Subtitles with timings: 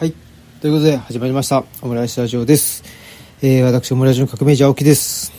[0.00, 0.14] はい。
[0.62, 1.62] ということで、始まりました。
[1.82, 2.84] オムライスラジオです。
[3.42, 5.30] えー、私、オムライスの革命児青木です。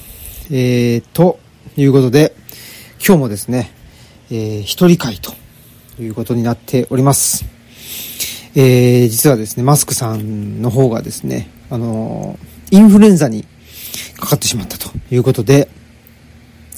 [0.51, 1.39] えー、と
[1.75, 2.35] いうことで、
[3.03, 3.71] 今日もですね、
[4.29, 5.33] えー、一人会と
[5.99, 7.43] いうことになっております。
[8.53, 13.47] えー、実はですね、マスクさんの方がですね、あのーインフルエンザに
[14.19, 15.69] かかってしまったということで、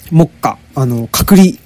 [0.09, 1.57] 目下、あの、隔離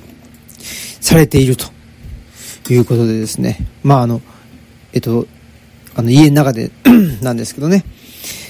[0.99, 4.19] されているということでですね、まあ、あの、
[4.93, 5.27] えっと、
[5.97, 6.71] あの、家の中で
[7.21, 7.83] なんですけどね、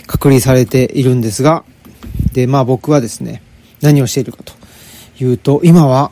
[0.06, 1.64] 隔離されているんですが、
[2.34, 3.42] で、まあ僕はですね、
[3.82, 4.54] 何をしているかと
[5.20, 6.12] いうと、今は、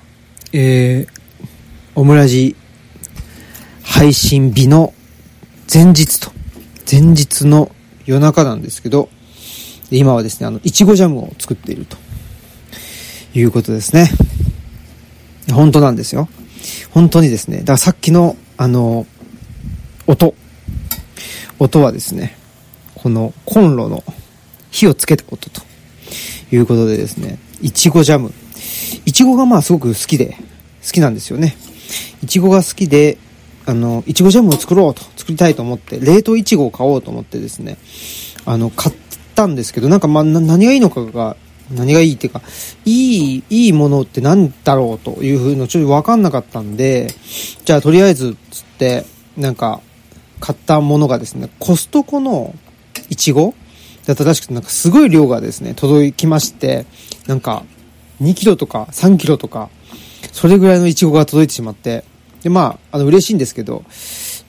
[0.54, 1.10] えー、
[1.94, 2.56] オムラジ
[3.84, 4.94] 配信日の
[5.72, 6.32] 前日と、
[6.90, 7.70] 前日の
[8.06, 9.10] 夜中なんですけど、
[9.92, 11.98] 今はですね、あの、いちごジャムを作っていると
[13.34, 14.10] いうことですね。
[15.52, 16.30] 本当なんですよ。
[16.92, 19.06] 本当にですね、だからさっきの、あの、
[20.08, 20.34] 音。
[21.60, 22.38] 音はですね、
[22.96, 24.04] このコンロの
[24.72, 25.62] 火をつけた音と
[26.52, 28.34] いうことでですね、いちごジャム。
[29.06, 30.38] いちごがまあすごく好きで、
[30.86, 31.56] 好きなんですよね。
[32.24, 33.18] いちごが好きで、
[33.66, 37.78] あの、いちごジャムを作ろうと、作りたいと思って、冷凍いちごを買おうと思ってですね、
[38.46, 38.96] あの、買っ
[39.34, 41.38] たんですけど、なんかまあ、何がいいのかが、
[41.72, 42.42] 何がいいっていうか、
[42.86, 47.14] いい、いいものって何だろうというふうのちょっとわかんなかったんで、
[47.64, 49.82] じゃあとりあえず、つって、なんか、
[50.40, 52.54] 買ったものがですね、コストコの
[53.10, 53.54] いちご
[54.06, 56.86] だったらしくて、なんかすごい量がですね、届きまして、
[57.28, 57.64] なんか、
[58.22, 59.70] 2キロとか3キロとか、
[60.32, 62.04] それぐらいのいちごが届いてしまって、
[62.44, 63.84] で、まあ、あの、嬉しいんですけど、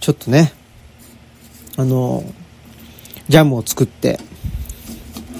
[0.01, 0.53] ちょっとね、
[1.77, 2.25] あの、
[3.29, 4.20] ジャムを作って、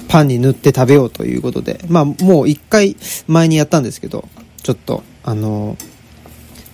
[0.07, 2.95] パンに塗って食べようということで、まあ、もう一回
[3.27, 4.27] 前にやったんですけど、
[4.63, 5.77] ちょっと、あの、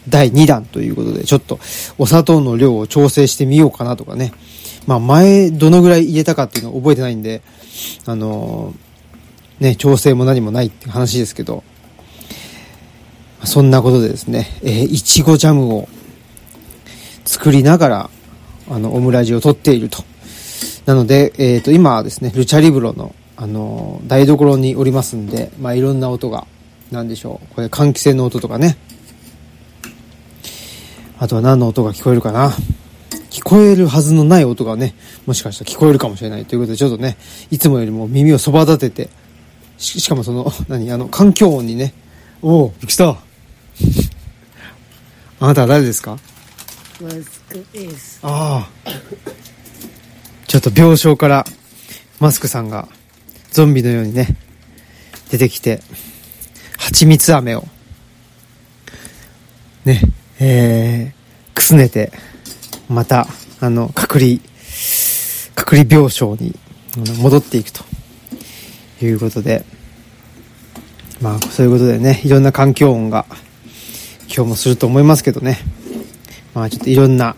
[0.10, 1.60] 第2弾ということで、ちょっと
[1.98, 4.34] お砂糖の量を調整してみようかなとかね。
[4.86, 7.42] まあ前どのぐらい入れたかっていうのを覚えてないんで、
[8.06, 11.64] あのーね、調整も何もないって話ですけど、
[13.46, 15.88] そんなことでですね、えーいちごジャムを
[17.26, 18.10] 作りながら、
[18.70, 20.04] あの、オムラジを撮っていると。
[20.86, 26.46] なので、えっ、と、今はですね、ルチャリブロの、あのー台所におりますんで、まあいろんな音が、
[26.92, 27.56] なんでしょう。
[27.56, 28.78] これ換気扇の音とかね、
[31.24, 32.52] あとは何の音が聞こえるかな。
[33.30, 34.94] 聞こえるはずのない音がね、
[35.26, 37.16] もしかしたら聞こえるかもしれないということで、ちょっとね、
[37.50, 39.10] いつもよりも耳をそば立てて、
[39.78, 41.94] ししかもその、 何、あの、環境音にね、
[42.42, 43.16] おお、びっくりした。
[45.40, 46.20] あなたは誰ですか？
[47.02, 48.20] マスクです。
[48.22, 48.92] ああ。
[50.46, 51.46] ちょっと病床から、
[52.20, 52.90] マスクさんが、
[53.50, 54.36] ゾンビのようにね、
[55.32, 55.80] 出てきて、
[56.78, 57.66] 蜂蜜飴を、
[59.86, 60.02] ね、
[60.46, 62.12] えー、くすねて、
[62.90, 63.28] また、
[63.62, 64.40] あの、隔離、
[65.56, 66.54] 隔離病床に
[67.22, 67.86] 戻っていくと
[69.02, 69.64] いうことで、
[71.22, 73.26] まあ、そういうことでね、いろんな環境音が、
[74.36, 75.60] 今日もすると思いますけどね、
[76.54, 77.36] まあちょっといろんな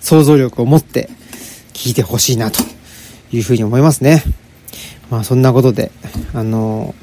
[0.00, 1.10] 想像力を持って
[1.74, 2.62] 聞いてほしいなと
[3.32, 4.22] いうふうに思いますね。
[5.10, 5.90] まあそんなことで、
[6.32, 6.94] あの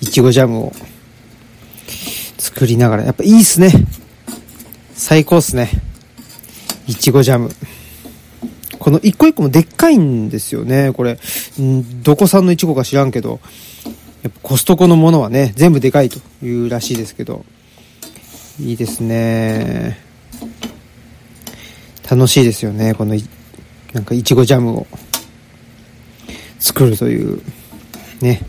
[0.00, 0.72] いちごジャムを
[2.38, 3.70] 作りながら、やっぱいいっすね。
[5.00, 5.70] 最高っすね。
[6.86, 7.50] いちごジャム。
[8.78, 10.92] この一個一個もでっかいんですよね。
[10.92, 11.18] これ、
[11.58, 13.40] んどこ産のいちごか知らんけど、
[14.22, 17.46] やっぱコストコのものはね、全部でかいというらしいですけど、
[18.60, 19.98] いいですね。
[22.08, 22.92] 楽しいですよね。
[22.92, 23.24] このい、
[23.94, 24.86] なんかいちごジャムを
[26.58, 27.40] 作るという。
[28.20, 28.42] ね。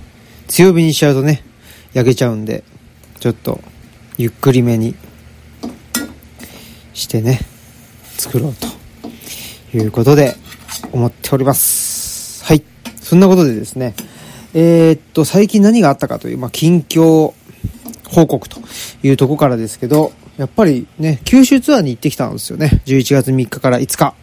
[0.50, 1.44] 強火にしちゃうとね、
[1.94, 2.66] 焼けちゃうんで、
[3.22, 3.62] ちょっと
[4.18, 4.95] ゆっくりめに
[7.01, 7.39] してね、
[8.17, 8.67] 作ろうと
[9.78, 10.35] いうことで
[10.91, 12.44] 思っております。
[12.45, 12.63] はい。
[13.01, 13.95] そんなことでですね、
[14.53, 17.34] えーっと、最近何があったかという、まあ、近況
[18.09, 18.59] 報告と
[19.03, 22.81] いうとこからですけど、やっぱりね、九州ツアーに行ってきたんですよね。
[22.86, 24.13] 11月3日から5日。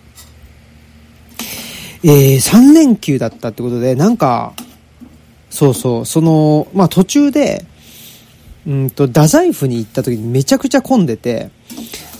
[2.04, 4.54] えー、3連休だったってことで、なんか、
[5.50, 7.64] そうそう、その、まあ途中で、
[8.66, 11.50] うんと、太宰府に行った時にめちゃくちゃ混んでて、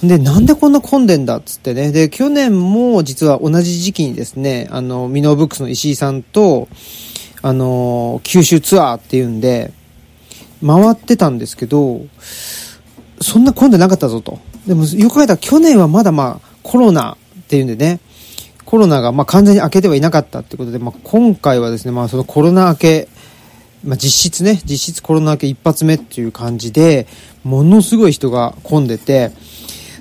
[0.02, 1.90] で、なんでこんな混んでんだっつってね。
[1.90, 6.68] で、去年も実は同じ時期にですね、あの、ミノーブックスの石井さんと、
[7.42, 9.72] あの、九州ツアーっていうんで、
[10.64, 12.02] 回ってたんですけど、
[13.20, 14.38] そんな混んでなかったぞと。
[14.66, 18.00] でも、よく考えたら去年はまだまあ、コロナっていうんでね、
[18.64, 23.08] コロナがまあ完全に明けてはいなかったってことで、まあ、今回はですね、まあ、そのコロナ明け、
[23.84, 27.06] まあ、実質ね、実質コロナ明け一発目っていう感じで、
[27.44, 29.32] ものすごい人が混んでて、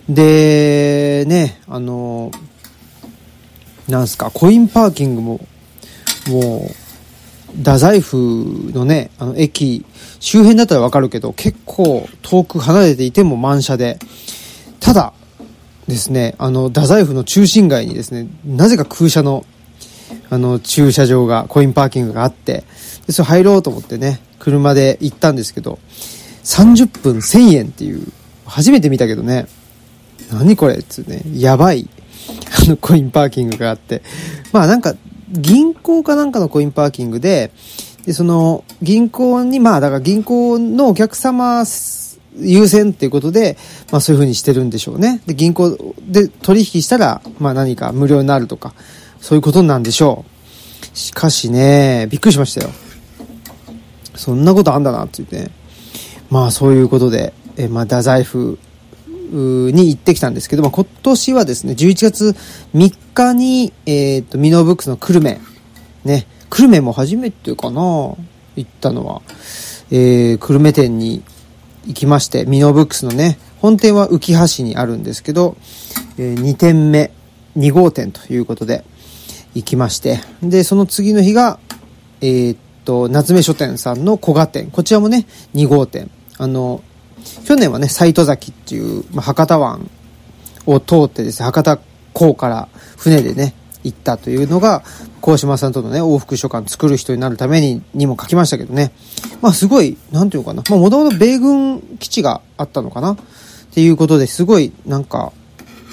[0.10, 2.32] で、ね、あの、
[3.88, 5.40] なんすか、コインパーキングも、
[6.30, 9.86] もう、太宰府のね、あの駅、
[10.20, 14.00] 周辺だったらわかるけど、結構遠く離れていても満車で、
[14.80, 15.14] ただ
[15.88, 19.46] ですね、あの、太宰府の中心街にですね、なぜか空車の、
[20.30, 22.66] あの、駐車場が、コインパーキングがあって、
[23.08, 25.80] で、それ入ろうと思ってね、車で行ったんですけど、
[26.44, 28.06] 30分1000円っていう、
[28.46, 29.48] 初めて見たけどね、
[30.32, 31.88] 何これっつうね、やばい、
[32.66, 34.02] あの、コインパーキングがあって、
[34.52, 34.96] まあなんか、
[35.30, 37.52] 銀行かなんかのコインパーキングで、
[38.06, 41.66] で、その、銀行に、まあ、だから銀行のお客様
[42.40, 43.58] 優先っていうことで、
[43.92, 45.22] まあそういう風にしてるんでしょうね。
[45.26, 45.78] で、銀行
[46.08, 48.74] で取引したら、まあ何か無料になるとか、
[49.20, 50.26] そういうことなんでしょ
[50.94, 50.98] う。
[50.98, 52.70] しかしね、びっくりしましたよ。
[54.16, 55.52] そんなことあんだなって言ってね。
[56.30, 58.60] まあそういうことで、えまあ太宰府
[59.32, 62.36] に行ってきたんですけど、まあ、今年はですね、11月
[62.76, 65.40] 3日に、えっ、ー、と、ミノーブックスの久留米、
[66.04, 68.18] ね、久留米も初めてかな行
[68.62, 69.22] ったのは、
[69.92, 71.24] えー、久留米店に
[71.86, 75.58] 行きまして、ミノーブックスのね、本店は浮橋にあるんですけど、
[76.18, 77.12] えー、2店目、
[77.58, 78.84] 2号店ということで
[79.56, 81.60] 行きまして、で、その次の日が、
[82.22, 85.26] えー、っと、夏目書店さんの古賀店、こちらもね、
[85.56, 86.10] 2号店。
[86.38, 86.84] あの、
[87.46, 89.90] 去年はね、斎藤崎っていう、まあ、博多湾
[90.66, 91.80] を通ってですね、博多
[92.14, 93.54] 港から船でね、
[93.84, 94.84] 行ったというのが、
[95.22, 98.92] 鴻島さんとのね、往復書館作る人になるために、にも書きましたけどね。
[99.42, 100.64] まあすごい、なんていうのかな。
[100.70, 103.18] まあもともと米軍基地があったのかなっ
[103.72, 105.32] ていうことですごい、なんか、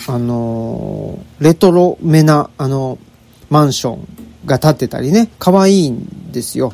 [0.06, 2.98] あのー、レトロめな、あの、
[3.48, 4.08] マンション
[4.46, 6.72] が建ってたりね、可愛いんですよ。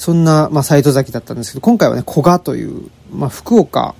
[0.00, 3.94] そんな、まあ、斎藤崎だったんですけど、今回はね、古賀という、まあ、福岡、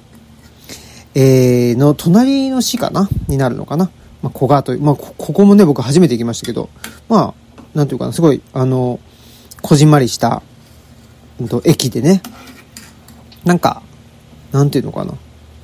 [1.14, 3.90] えー、の隣の市かなになるのかな
[4.22, 6.70] まあ、古賀という、まあ、ここもね、僕初めて行きましたけど、
[7.10, 8.98] まあ、なんていうかな、すごい、あの、
[9.60, 10.42] こじんまりした、
[11.38, 12.22] うんと、駅でね、
[13.44, 13.82] なんか、
[14.52, 15.12] なんていうのかな、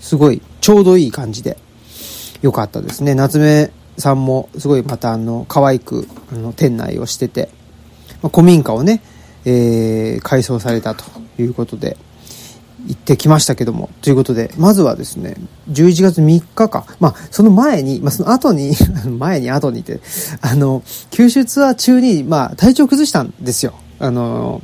[0.01, 1.57] すごい、ちょうどいい感じで、
[2.43, 3.15] よかったですね。
[3.15, 7.49] 夏目さんも、すごいまた、あの、可愛く、あの、店内をしてて、
[8.21, 9.01] まあ、古民家をね、
[9.47, 11.05] えー、改装されたと
[11.39, 11.97] いうことで、
[12.87, 13.91] 行ってきましたけども。
[14.03, 15.35] ということで、まずはですね、
[15.71, 16.85] 11月3日か。
[17.01, 18.75] まあ、その前に、まあ、その後に
[19.19, 20.01] 前に後にって、
[20.41, 23.75] あの、九州ツアー中に、まあ、体調崩したんですよ。
[23.99, 24.63] あの、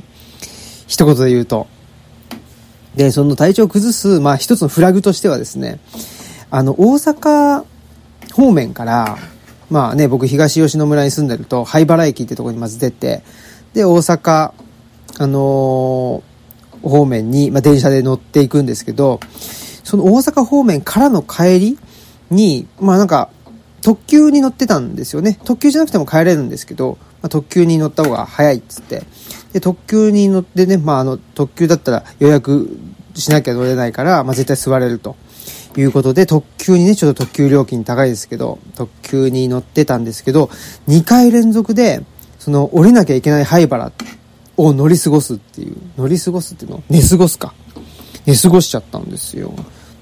[0.87, 1.67] 一言で言うと。
[2.95, 5.79] で、その体調崩す、まあ、一つのフラグとしてはですね、
[6.49, 7.63] あの、大阪
[8.33, 9.17] 方面から、
[9.69, 13.23] まあね、僕東吉野村に住んでると、灰原駅ってとこにまず出て、
[13.73, 14.51] で、大阪、
[15.19, 19.19] あのー、方面に、まあ、電車で乗っていくんですけど、
[19.83, 21.79] その大阪方面からの帰り
[22.29, 23.29] に、まあなんか、
[23.81, 25.37] 特急に乗ってたんですよね。
[25.43, 29.03] 特急じゃなくても帰れるんですけど、まあ、特急に乗った方が早いっつって。
[29.51, 32.77] で、特急に乗ってね、まああの、特急だったら予約
[33.13, 35.15] しなきゃ乗れないから、まあ絶対座れると。
[35.75, 40.49] いうことで、特急にね、ちょっと特急料金高いですけど、特急に乗ってたんですけど、
[40.87, 42.03] 2回連続で、
[42.39, 43.91] その降りなきゃいけない灰原
[44.57, 46.83] を乗り過ごすっていう、乗り過ごすっていうの？
[46.89, 47.53] 寝過ごすか。
[48.25, 49.53] 寝過ごしちゃったんですよ。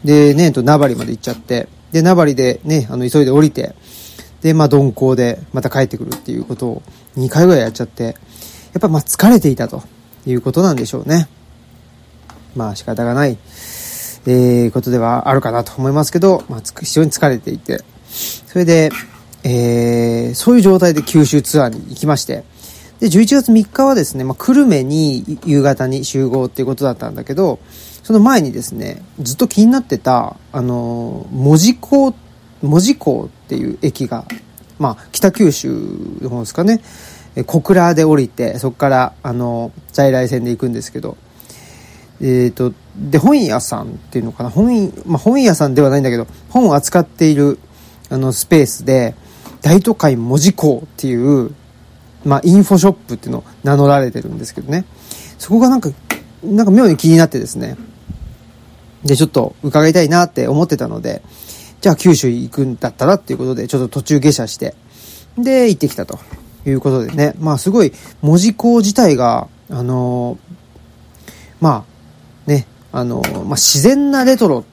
[0.03, 3.75] で、ね、と、名張まで行っちゃって、で、名張でね、あの、急いで降りて、
[4.42, 6.81] で、まあ、鈍行でまた帰ってくるっていうことを
[7.17, 8.10] 2回ぐらいやっちゃって、や
[8.77, 9.84] っぱまあ、疲れていたと
[10.25, 11.27] いうことなんでしょうね。
[12.55, 13.38] まあ、仕方がない、
[14.25, 17.84] えー、ことではあるかなと思いますけど、まあ、非常に疲れていて、
[18.48, 18.91] それで、
[19.43, 22.43] えー、そういう状態で九州ツアーに行きまして、
[23.01, 27.60] で、11月3日はですね、まあ、久留米に夕方に集合っていうことだったんだけど、
[28.03, 32.13] その前にですね、ずっと気になってた、あの、門司港、
[32.62, 34.25] 門司港っていう駅が、
[34.77, 35.70] まあ、北九州
[36.22, 36.81] の方ですかね、
[37.48, 41.17] 小倉で降りて、そこから、あの、在来線で行くんですけど、
[42.22, 47.58] えっ、ー、と、で、本屋さんっていうのかな、本、まあ、本屋さんではないんだけど、本を扱っている、
[48.12, 49.15] あの、スペースで、
[49.63, 51.55] 大都会文字港っていう、
[52.25, 54.86] まあ、インフォショップっていうのを名乗られてるんですけどね。
[55.38, 55.90] そこがなんか、
[56.44, 57.78] なんか妙に気になってですね。
[59.04, 61.22] で、ちょっと伺いたいなって思ってたので、
[61.82, 64.75] じゃあ九州行くんだったらっていうことで、ちょっと途中下車して、
[65.38, 66.20] で、行ってきたと
[66.66, 67.34] いうことでね。
[67.40, 70.56] まあ、すごい、文字港自体が、あのー、
[71.60, 71.86] ま
[72.46, 74.63] あ、ね、あのー、まあ、自然なレトロ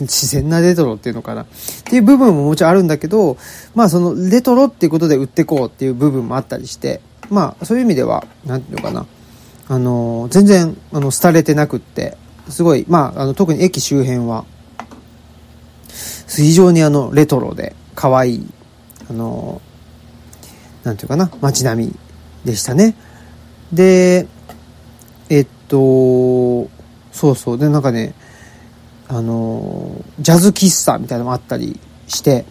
[0.00, 1.46] 自然なレトロっていうのかなっ
[1.84, 3.36] ていう部分ももちろんあるんだけど、
[3.74, 7.00] まあそのレトロっていうことで売ってこうっていう部分もあったりして、
[7.30, 9.06] まあそういう意味では、なんていうのかな。
[9.70, 12.16] あの、全然、あの、廃れてなくって、
[12.48, 14.46] すごい、まあ、あの、特に駅周辺は、
[16.26, 18.46] 非常にあの、レトロで、可愛い、
[19.10, 19.60] あの、
[20.84, 21.96] なんていうかな、街並み
[22.46, 22.94] でしたね。
[23.70, 24.26] で、
[25.28, 26.70] えっと、
[27.12, 27.58] そうそう。
[27.58, 28.14] で、なんかね、
[29.08, 32.44] あの、ジャズ喫茶みたいなのもあったりして、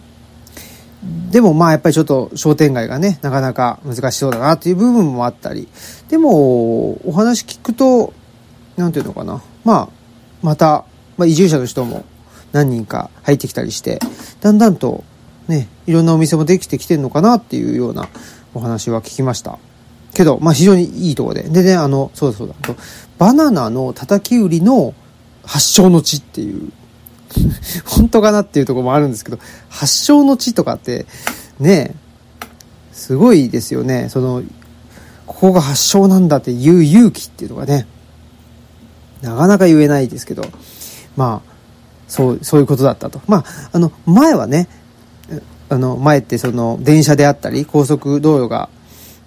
[1.30, 5.68] でもまあやっぱりちょっと商店街がね、なかなか難しそうだなっていう部分もあったり、
[6.08, 8.12] でもお話聞くと、
[8.76, 9.88] なんていうのかな、まあ、
[10.42, 10.84] また、
[11.16, 12.04] まあ、移住者の人も
[12.52, 14.00] 何人か入ってきたりして、
[14.40, 15.04] だんだんと
[15.46, 18.08] ね、いろんなお店もできてきてるのかなっていうような
[18.54, 19.58] お話は聞きました。
[20.14, 21.42] けど、まあ非常にいいとこで。
[21.42, 22.54] でね、あの、そうだそうだ、
[23.18, 24.94] バナナの叩き売りの
[25.48, 26.70] 発祥の地っていう
[27.86, 29.38] 本当かなっていうとこもあるんですけど、
[29.70, 31.06] 発祥の地とかって、
[31.58, 31.94] ね、
[32.92, 34.08] すごいですよね。
[34.10, 34.42] その、
[35.26, 37.86] ここが発祥なんだって言う勇気っていうのがね、
[39.22, 40.44] なかなか言えないですけど、
[41.16, 41.52] まあ、
[42.08, 43.20] そう、そういうことだったと。
[43.26, 44.68] まあ、あの、前はね、
[45.70, 48.68] あの、前ってその、電車であったり、高速道路が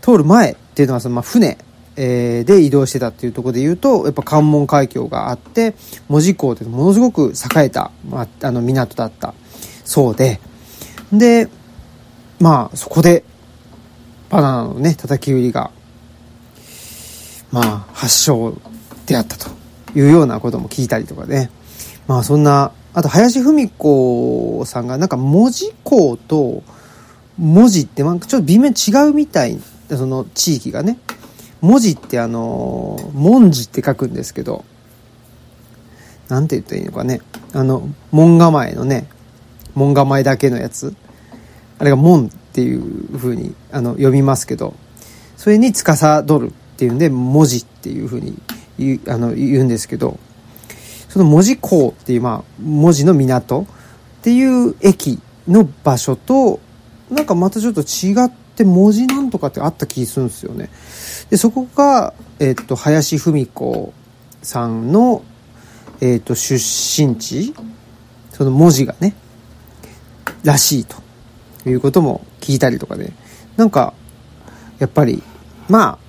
[0.01, 1.57] 通る前っていうのは、その、まあ、船、
[2.03, 5.75] えー、で移動してたっていうところで言うと、やっぱ関門海峡があって、
[6.09, 9.35] 門司港ってものすごく栄えた、まあ、あの港だった
[9.85, 10.41] そうで、
[11.13, 11.47] で、
[12.39, 13.23] まあそこで
[14.31, 15.69] バナナのね、叩き売りが、
[17.51, 18.57] まあ発祥
[19.05, 19.51] であったと
[19.93, 21.51] いうようなことも聞いたりとかね。
[22.07, 26.63] まあそんな、あと林芙美子さんがなんか文字港と
[27.37, 30.97] 文字ってなんかちょっと微妙に違うみたい、その地域がね。
[31.61, 34.65] 文字ってあの、文字って書くんですけど、
[36.27, 37.21] なんて言ったらいいのかね。
[37.53, 39.07] あの、門構えのね、
[39.75, 40.95] 門構えだけのやつ。
[41.77, 44.75] あれが門っていう風にあの読みますけど、
[45.37, 48.37] それに司るっていうんで、文字っていう風に
[48.77, 50.19] 言うあの言うんですけど、
[51.09, 53.65] その文字港っていう、まあ、文字の港っ
[54.21, 56.59] ていう駅の場所と、
[57.09, 60.69] なんかまたちょっと違って文字なんとかってあった気するんですよね。
[61.31, 63.91] で、そこが、えっ、と、林芙美子
[64.43, 65.23] さんの、
[65.99, 67.55] えっ、と、出身地、
[68.29, 69.15] その文字がね、
[70.43, 71.01] らしいと。
[71.69, 73.13] いうことも聞いたりとかで、
[73.57, 73.93] なんか、
[74.79, 75.21] やっぱり、
[75.69, 75.99] ま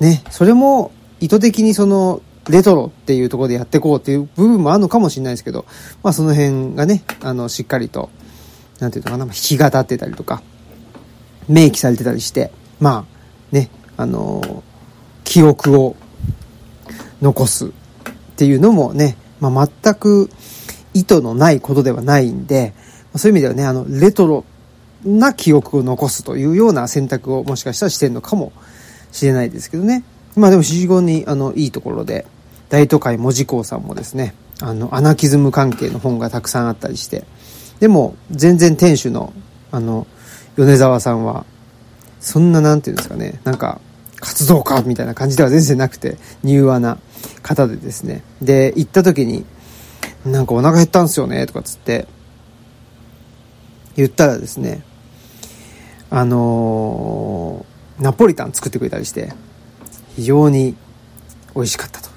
[0.00, 5.64] あ、ね、それも意図的にその、レトロっていうところでやっていこうっていう部分もあるのかもしれないですけど、
[6.02, 8.10] まあその辺がね、あの、しっかりと、
[8.80, 10.42] なんていうのかな、弾き語ってたりとか、
[11.48, 14.62] 明記されてたりして、まあ、ね、あの
[15.24, 15.96] 記憶を
[17.20, 17.70] 残すっ
[18.36, 20.30] ていうのもね、まあ、全く
[20.94, 22.74] 意図のないことではないんで、
[23.16, 24.44] そういう意味ではね、あの、レトロ
[25.04, 28.52] な記憶を残すというような選択をもしかしたらしてるのかも
[29.10, 30.04] しれないですけどね。
[30.36, 32.26] まあでも、非常に、あの、いいところで、
[32.68, 37.24] 大都会文字工さんもですね、あの、アナキズム関係の本がたくさんあったりして、
[37.80, 39.32] でも、全然店主の、
[39.70, 40.06] あの、
[40.56, 41.44] 米沢さんは、
[42.22, 43.80] そんな、なんていうんですかね、なんか、
[44.20, 46.98] 活動家みたいな感じでは全然なくて、柔和な
[47.42, 48.22] 方でですね。
[48.40, 49.44] で、行った時に、
[50.24, 52.06] なんかお腹減ったんすよね、とかつって、
[53.96, 54.84] 言ったらですね、
[56.10, 59.32] あのー、ナポリタン作ってくれたりして、
[60.14, 60.76] 非常に
[61.56, 62.10] 美味しかったと。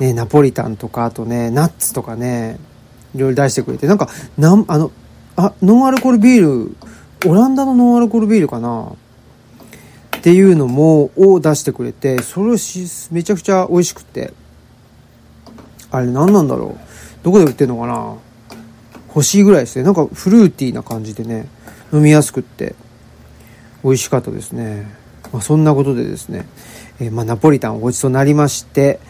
[0.00, 2.58] ね、ナポリタンとか、あとね、ナッツとかね、
[3.14, 4.90] いろいろ出してくれて、なんか、なん、あの、
[5.36, 6.76] あ、ノンアルコールビール、
[7.26, 8.92] オランダのノンアルコールビールかな？
[10.18, 14.32] っていうのもを出してくれてそれしめちゃくちゃ美味しくて。
[15.90, 17.24] あれ何なんだろう？
[17.24, 18.16] どこで売ってんのかな？
[19.08, 21.48] 欲しいぐらいですねなんかフルーティーな感じでね
[21.92, 22.74] 飲みやすくって
[23.82, 24.86] 美味しかったですね、
[25.32, 26.46] まあ、そんなことでですね、
[27.00, 29.00] えー、まあ、ナポリタンをごちそうになりまして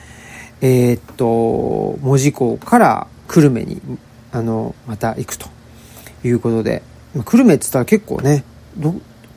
[0.61, 3.83] えー、っと門司港から久留米に
[4.31, 5.49] あのまた行くと
[6.23, 6.83] いうことで
[7.25, 8.45] 久留米って言ったら結構ね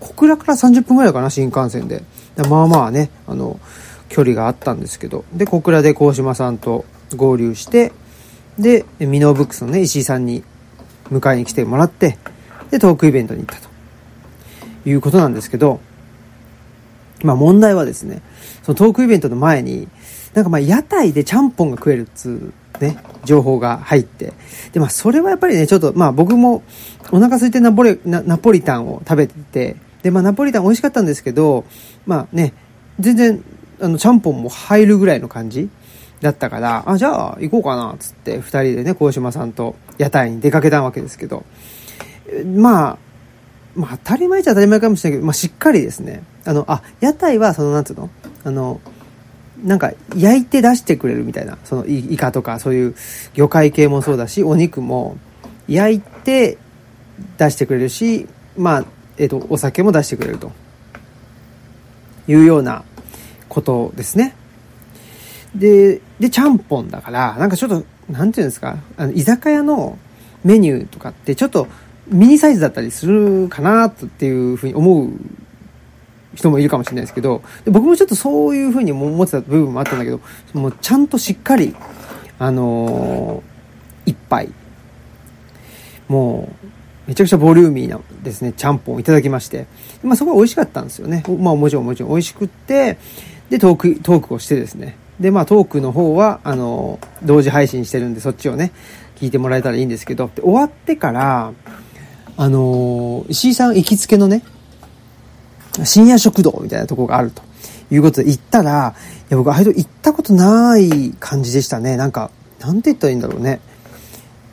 [0.02, 2.04] 小倉から30分ぐらいかな、新幹線で。
[2.50, 3.60] まあまあね、あの、
[4.10, 6.86] 距離があったんですけど、で、小倉で鴻島さんと
[7.16, 7.94] 合流して、
[8.58, 10.44] で、ミノーブックスのね、石井さんに
[11.12, 12.18] 迎えに来てもらって、
[12.72, 13.70] で、トークイベントに行ったと
[14.90, 15.80] いうことなんですけど、
[17.24, 18.22] まあ問題はですね、
[18.64, 19.88] そのトークイベントの前に、
[20.34, 24.34] なんかまあ屋台でちゃんぽんが食えるっつうね、情報が入って、
[24.72, 26.64] でまあそれはやっぱりね、ちょっとまあ僕も
[27.12, 31.66] お腹空いてナポリナポリタンを食べてて、で、まあ、ナポリタン美味しかったんですけど、
[32.06, 32.54] まあね、
[33.00, 33.44] 全然、
[33.80, 35.70] あの、ちゃんぽんも入るぐらいの感じ
[36.22, 41.46] だったから、あ、じゃあ行こうかな、つって、二人でね、鴻島さんと屋台に出かけたわけですけど、
[42.56, 42.98] まあ、
[43.76, 46.24] まあ、当たり前っちゃ当たり前かもしれないけど、まあ、しっかりですね。
[46.46, 48.10] あの、あ、屋台は、その、なんつうの？
[48.44, 48.82] あの、
[49.64, 52.96] なんか、焼いて出してくれるみたいな、その、イカとか、そういう
[53.34, 55.18] 魚介系もそうだし、お肉も、
[55.68, 56.58] 焼いて
[57.38, 58.86] 出してくれるし、まあ、
[59.18, 60.52] えっ、と、お酒も出してくれると
[62.28, 62.84] いうような
[63.48, 64.36] ことですね。
[65.56, 69.98] で、で、ちゃんぽんだから、なんかちょっと、なんていうんですか、あの、居酒屋の
[70.44, 71.68] メニューとかってちょっと
[72.12, 75.10] ミニサイズだったりするかなっていうふうに思う
[76.36, 80.20] 人もいるかもしれないですけど、僕もちょっとそういうふうに思ってた部分もあったんだけど、
[80.54, 81.74] もうちゃんとしっかり、
[82.38, 84.50] あのー、一杯、
[86.08, 86.68] もう、
[87.08, 89.66] めちゃくちゃボリューミーなですね、ちゃんぽんをいただきまして、
[90.04, 91.24] まあそこは美味しかったんですよね。
[91.40, 92.98] まあもちろんもちろん美味しくって、
[93.50, 98.72] で、トーク、トークをしてですね、で、まあトークの方は、あのー、同時配信してるんで、そっちをね、
[99.16, 101.54] 聞いてもらえたらいいんですけど、で終わってから、
[102.42, 104.42] あの、石井さん行きつけのね、
[105.84, 107.44] 深夜食堂みたいなとこがあると
[107.92, 108.96] いうことで行ったら、
[109.30, 111.98] いや僕、あれと行ったことない感じでしたね。
[111.98, 113.60] なんか、なんて言ったらいいんだろうね。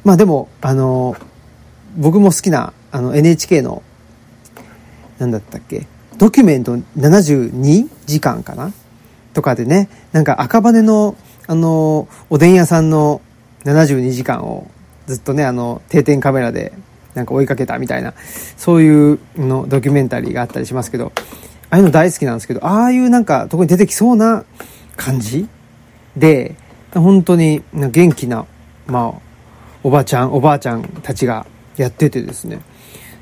[0.04, 1.16] まあでも、あの、
[1.96, 3.82] 僕も好きな、あの、NHK の、
[5.18, 5.86] なんだったっけ、
[6.18, 8.70] ドキュメント72時間かな？
[9.32, 11.16] とかでね、なんか赤羽の、
[11.46, 13.22] あの、おでん屋さんの
[13.64, 14.66] 72時間を
[15.06, 16.74] ずっとね、あの、定点カメラで
[17.14, 18.14] なんか追いかけたみたいな、
[18.56, 21.12] そういうのドキュメンタリーがあったりしますけど、
[21.70, 24.44] ああいうの大好きなんですけど、ああいうなんか、とこに出てきそうな
[24.96, 25.48] 感じ？
[26.16, 26.54] で、
[26.94, 28.46] 本当に元気な、
[28.86, 29.20] まあ、
[29.82, 31.46] おばちゃん、おばあちゃんたちが
[31.76, 32.60] やっててですね。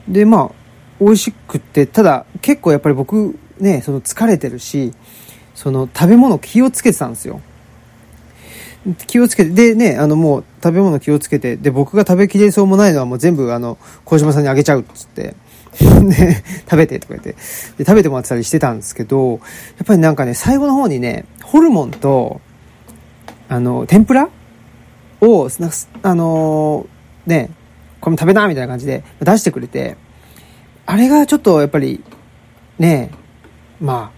[0.08, 0.50] で、まあ、
[1.00, 4.92] 美味しくって、ただ結構やっぱり僕ね、その疲れてるし、
[5.54, 7.40] その食べ物気をつけてたんですよ。
[9.06, 15.34] 気をつけて、でね、あのもう食べ物気をつけて、で、僕が食べきれそうもないのはもう全部あの、小島さんにあげちゃうっつって、
[15.76, 19.40] で、食べてとか言って、で、食べてもらってたりしてたんですけど、やっ
[19.86, 22.40] ぱりなんかね、最後の方にね、ホルモンと、
[23.48, 24.28] あの、天ぷら
[25.20, 25.48] を、
[26.02, 27.50] あのー、ね、
[28.00, 29.96] これも食べなみたいな感じで出してくれて、
[30.86, 32.02] あれがちょっとやっぱり、
[32.78, 33.10] ね、
[33.80, 34.12] ま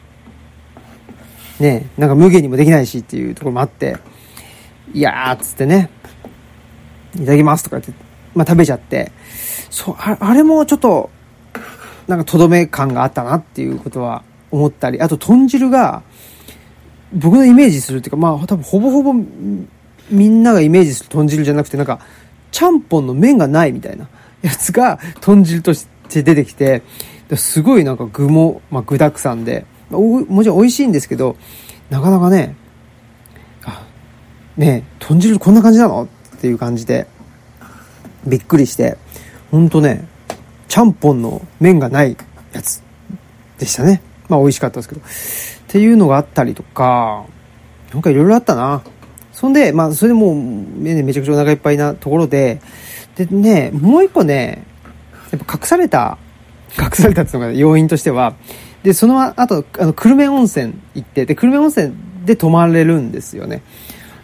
[1.58, 3.96] あ、ね、なんか無限にもできないしっていうところもあって、
[4.94, 5.90] いやーっつってね、
[7.14, 9.12] いただきますとか言って、まあ食べちゃって、
[9.70, 11.10] そう、あれもちょっと、
[12.06, 16.02] なんかとどめ感があったなっていうことは思ったり、あと豚汁が、
[17.12, 19.14] 僕のイメージするっていうか、まあ多分ほぼほぼ
[20.10, 22.00] みんながイメージする豚汁じゃなくて、なんか、
[22.50, 24.08] ちゃんぽんの麺がないみたいな
[24.42, 26.82] やつが豚汁として出てきて、
[27.36, 31.36] すごいなんか具も、まあ、具沢山で、もちろん美味しいんですけど、
[31.90, 32.56] なかなかね、
[34.58, 36.04] ね豚汁こんな感じなの？
[36.36, 37.06] っていう感じで、
[38.26, 38.98] びっくりして、
[39.50, 40.06] ほんとね、
[40.68, 42.16] ちゃんぽんの麺がない
[42.52, 42.82] やつ
[43.58, 44.02] でしたね。
[44.28, 45.00] まあ美味しかったですけど。
[45.00, 45.04] っ
[45.68, 47.24] ていうのがあったりとか、
[47.92, 48.82] なんかいろいろあったな。
[49.32, 52.60] そんで、まあそれでもう、めちゃくちゃお腹いっぱいなところで、
[53.16, 54.64] でね、もう一個ね、
[55.30, 56.18] やっぱ隠された、
[56.78, 58.34] 隠されたっていうのが要因としては、
[58.82, 61.94] で、その後、あの、久留米温泉行って、で、久留米温泉
[62.24, 63.62] で泊まれるんですよね。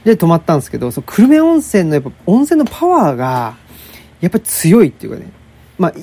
[0.04, 3.56] で泊まったんですけど、その久留米温泉のやっぱ温泉のパワーが、
[4.20, 5.30] やっぱり強いっていうかね、
[5.78, 5.94] まあ、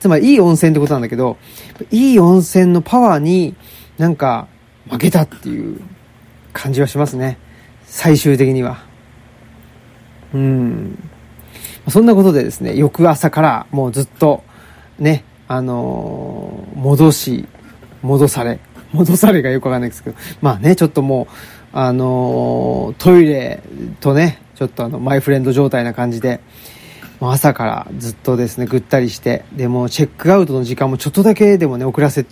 [0.00, 1.36] つまりいい温泉ってことなんだけど、
[1.90, 3.54] いい温泉のパワーに
[3.98, 4.48] なんか
[4.90, 5.80] 負けたっていう
[6.52, 7.38] 感じはしますね。
[7.84, 8.84] 最終的には。
[10.34, 10.98] うん。
[11.88, 14.42] そんなことでですね、翌朝からもうずっと
[14.98, 17.48] ね、あのー、戻し、
[18.02, 18.60] 戻され、
[18.92, 21.34] 戻されがよくわかんないですけど、まあね、ちょっともう、
[21.72, 23.62] あのトイレ
[24.00, 26.40] とね、ちょっとあの、マイフレンド状態な感じで、
[27.18, 32.26] もう朝からずっとですね、ぐったりして、で、もチェックアウトの時間もちょっとだけでもね、遅らせ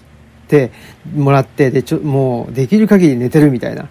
[0.48, 0.72] て
[1.14, 3.88] もらって、で、ちょ、もうできる限り寝てるみたいな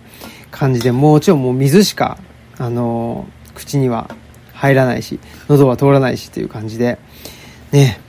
[0.51, 2.17] 感じで、もちろんもう水しか、
[2.57, 4.13] あの口には
[4.53, 6.99] 入らないし、喉は通らないしっていう感じで、
[7.71, 7.99] ね、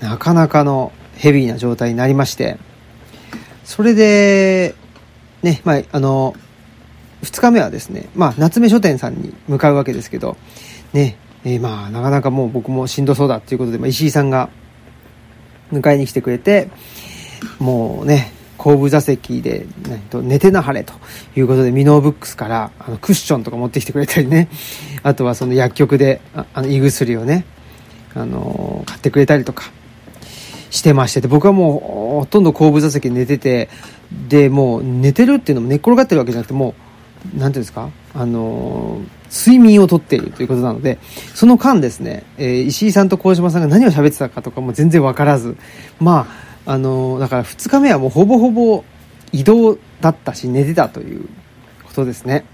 [0.00, 2.58] なかなかのヘビーな状態になりまして、
[3.64, 4.74] それで、
[5.42, 6.34] ね、まあ、あの、
[7.22, 10.36] 2日目はですね、まあ、夏目書店さんに向かうわけですけど、
[10.92, 14.50] ね、えー、まあ、なかなかもう僕もしんどそうだっていうことで、まあ、石井さんが
[15.72, 16.70] 迎えに来てくれて、
[17.58, 20.92] もうね、後部座席で、ね、寝てなはれと
[21.36, 24.48] いうことで、ミノーブックスからあのクッションとか持ってきてくれたりね、
[25.02, 27.44] あとはその薬局でああの胃薬をね、
[28.14, 29.70] あの、買ってくれたりとか
[30.70, 33.68] してましてで、僕はもうほとんど後部座席寝てて、
[34.28, 36.74] で、もう寝てるっていうのも寝っ転がってるわけじゃなくて、も
[37.34, 39.00] う、なんていうんですか、あの
[39.30, 40.98] 睡眠をとっているということなので、
[41.34, 45.56] その間ですね、えー、石井さんと小島さんが何を喋ってたかとかも全然わからず、
[46.00, 46.26] ま
[46.66, 48.84] あ、あのだから2日目はもうほぼほぼ
[49.32, 51.28] 移動だったし、寝てたという
[51.84, 52.44] ことですね。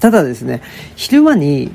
[0.00, 0.62] ただですね、
[0.96, 1.70] 昼間に、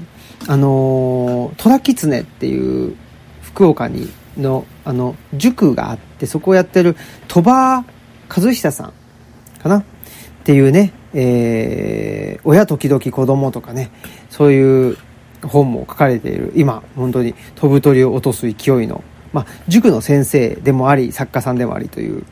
[0.48, 2.96] あのトラキツネっていう
[3.42, 6.96] 福岡にの、あの、塾があって、そこをやってる
[7.28, 7.86] 鳥羽
[8.30, 8.94] 和久さん
[9.62, 9.80] かな？
[9.80, 9.84] っ
[10.44, 13.92] ていうね、えー、親時々子供とかね、
[14.30, 14.98] そういう
[15.44, 22.24] 本も書かれている、今、本当に飛ぶ鳥を落とす勢いの、まあ、塾の先生でもあり、作家さんでもありという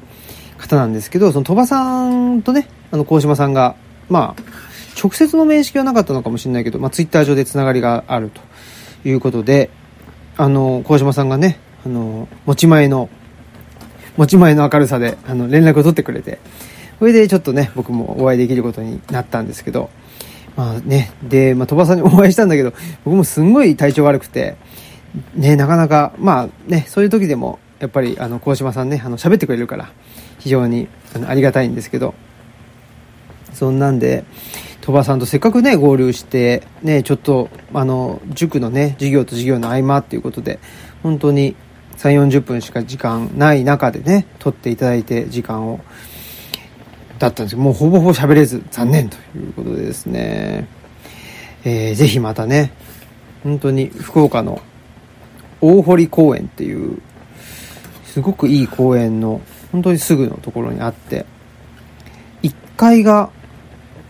[0.58, 3.76] 方なんですけど、その鳥羽さんとね、あの、鴻島さんが、
[4.10, 4.42] まあ、
[5.02, 8.42] 直接の面識はなかったのかもしれないけど、まあ、ツイッター上でつながりがあると
[9.08, 9.70] いうことで、
[10.38, 13.10] あの、鴻島さんがね、あの、持ち前の、
[14.17, 16.39] 持ち前の明るさで、あの、連絡を取ってくれて、
[17.00, 19.89] それでちょっとね、僕もお会いできることになったんですけど、
[20.58, 22.73] まあね、で、まあ、鳥羽さんに お会いしたんだけど、
[23.06, 24.56] 僕もすんごい体調悪くて、
[25.34, 29.89] ね、なかなか、まあね、そういう時でも、やっぱり、あの、鴻島さんね、あの、喋ってくれるから、
[30.39, 32.15] 非常に、あの、ありがたいんですけど、
[33.54, 34.26] そんなんで、
[34.82, 40.60] 鳥羽さんとせっかくね、合流して、ね、ちょっと、あの、塾のね、授業と授業の合間っていうことで、
[41.04, 41.56] 本当に
[41.98, 45.80] 3、40分しか時間ない中でね、取っていただいて、時間を、
[47.20, 50.68] だったんですけど、もうほぼほぼ喋れず、残念ということでですね、
[51.66, 52.72] えー、ぜひまたね、
[53.44, 54.62] 本当に福岡の
[55.60, 57.02] 大堀公園っていう、
[58.06, 61.26] すごくいい公園の、本当にすぐのところにあって、
[62.44, 63.32] 1階が、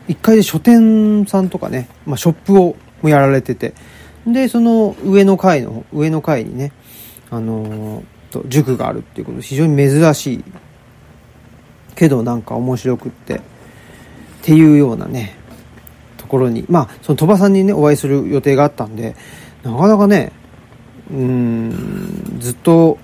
[0.10, 3.74] 1階で書店さんとかね、まあ、ショップをもやられてて、
[4.26, 6.74] で、その上の階の、上の階にね、
[7.30, 10.44] あの、と塾があるっていうこと非常に珍しい。
[11.98, 13.42] けどなんか面白くってっ
[14.44, 15.36] ていうようなね
[16.18, 19.16] ところにまあその鳥羽さんにねお会いする予定があったんで
[19.64, 20.32] なかなかね
[21.12, 23.00] うんずっと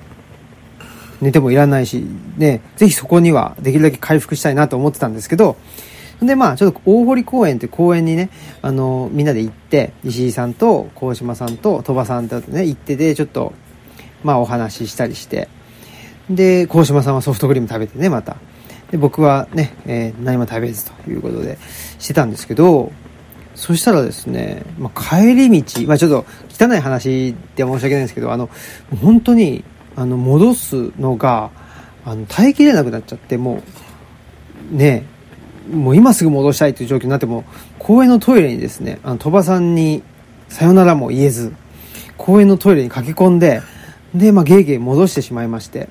[1.22, 2.06] 寝てもいらないし
[2.38, 5.58] ねぜひそこにはできるだけ回復したいなと思ってたんですけど
[6.22, 8.30] でまあちょっと大堀公園って公園にね
[8.62, 13.54] あのみんなで行って石井さんと鴻島さんと鳥羽さんとね行ってでちょっと
[14.24, 15.48] まあお話ししたりして。
[16.30, 18.38] で鴻島さんはソフトクリーム食べてねまた。
[18.92, 21.58] で僕はね、えー、何も食べずということで
[21.98, 22.92] してたんですけど
[23.56, 26.26] そしたらですね、まあ、帰り道、まあ、ちょっと
[26.66, 28.52] 汚い話で申し訳ないんですけどあの
[29.02, 29.64] 本当に
[29.96, 31.50] あの戻すのが
[32.06, 33.64] あの耐えきれなくなっちゃっても
[34.72, 35.06] うね
[35.72, 37.46] もう今すぐ戻したいという状況になっても
[37.80, 40.04] 公園のトイレにですねあの鳥羽さんに
[40.50, 41.52] さよならも言えず
[42.18, 43.62] 公園のトイレに駆け込んで
[44.16, 45.90] で、まあ、ゲーゲー戻してしまいまして。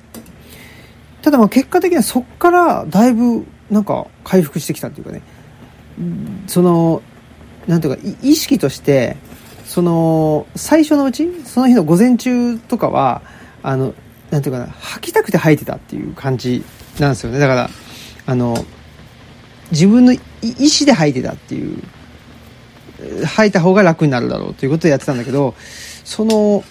[1.21, 5.21] ただ、まあ、結果的にはそっからだいぶ、なんか、回復してきたっていうかね。
[6.47, 7.01] その、
[7.67, 9.17] なんていうか、意識として、
[9.65, 13.21] その、最初のうち、その日の午前中とかは、
[13.61, 13.93] あの、
[14.31, 16.63] なんていうかな、吐きたくて吐いてたっていう感じ
[16.99, 17.39] なんですよね。
[17.39, 17.69] だから、
[18.25, 18.65] あの、
[19.71, 21.81] 自分の意思で吐いてたっていう、
[23.25, 25.55] 吐いた方が楽になるだろうということでやってたんだけど、
[26.03, 26.63] その、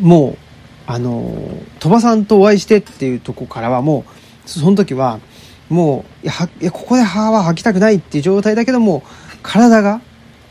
[0.00, 0.38] もう、
[0.86, 1.32] あの、
[1.80, 4.04] 鳥羽さんとお会いしてっていうとこからはも
[4.46, 5.20] う、その時は、
[5.68, 6.30] もう、い
[6.60, 9.02] や、ここで歯は吐きたくないっていう状態だけども、
[9.42, 10.00] 体が、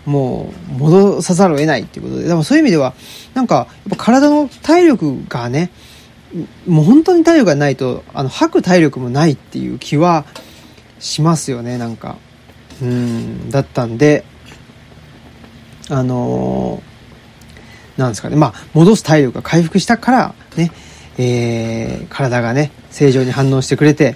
[0.06, 2.94] もう、戻さざるを得ないっていうことで、でもそういう意味では、
[3.34, 5.70] なんか、やっぱ体の体力がね、
[6.68, 10.26] もう本当に体力がないと、あの、吐く体力もないっていう気は
[11.00, 12.18] しますよね、なんか。
[12.82, 14.26] うん、だったんで、
[15.90, 16.93] あのー
[17.98, 20.72] なんですかね、まあ、戻す体力が回復したから、ね、
[21.18, 24.16] えー、体がね、正常に反応してくれて、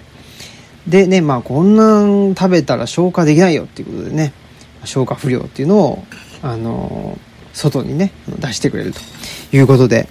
[0.88, 4.34] でね、まあ、こんなん食べたら消化できないよっていうことでね、
[4.86, 6.04] 消化不良っていうのを、
[6.42, 9.00] あのー、外にね、出してくれると
[9.56, 10.08] いうことで、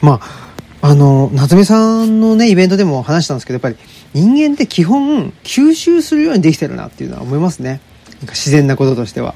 [0.00, 0.46] まあ、
[0.88, 3.76] あの、夏目さんのね、イベントでも話したんですけど、やっぱり
[4.14, 7.80] 人間って基本吸収するようにできてるなっていうのは思いますね。
[8.20, 9.34] なんか自然なこととしては。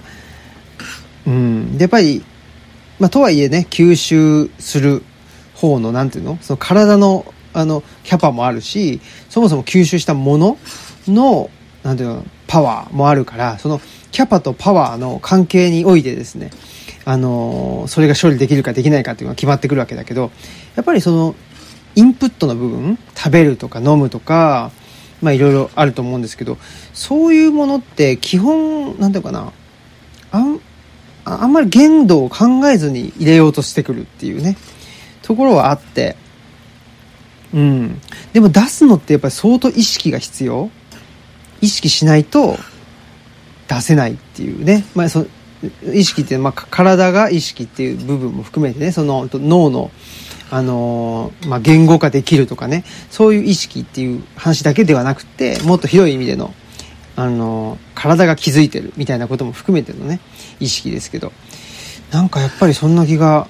[1.26, 1.76] うん。
[1.76, 2.24] で、やっぱり
[3.00, 5.02] まあ、とはいえね、吸収する
[5.54, 6.38] 方の、なんていうの？
[6.40, 10.58] その体の、あの、キャパもあるし、そもそも吸収したもの
[11.08, 11.50] の、
[11.82, 16.50] なんていうの、パワーもあるから、そのキャパとパワーの関係においてですね、
[17.04, 20.30] あのそれが処理できるかできないかっていうのが決まってくるわけだけど、
[20.76, 21.34] やっぱりその、
[21.94, 24.70] インプットの部分、食べるとか飲むとか、
[25.22, 26.58] まあいろいろあると思うんですけど、
[26.92, 29.52] そういうものって基本、なんていうかな、
[30.32, 30.60] あん、
[31.24, 34.56] あんまり限度を考えずに入れようとしてくるっていうね、
[35.22, 36.16] ところはあって、
[37.52, 38.00] うん。
[38.32, 40.70] でも出すのってやっぱり相当意識が必要。
[41.60, 42.56] 意識しないと
[43.68, 44.84] 出せないっていうね。
[44.94, 45.26] まあその
[45.92, 49.90] 意識って、まあ体が意識っていう部分も含めてね、その脳の、
[50.50, 56.54] あのー、まあ言語化できるとかね、そういう意識っていう話だけではなくて、もっと広い意味での
[57.20, 60.20] あの、体が気づいてるみたいなことも含めてのね、
[60.58, 61.32] 意識ですけど、
[62.10, 63.46] なんかやっぱりそんな気が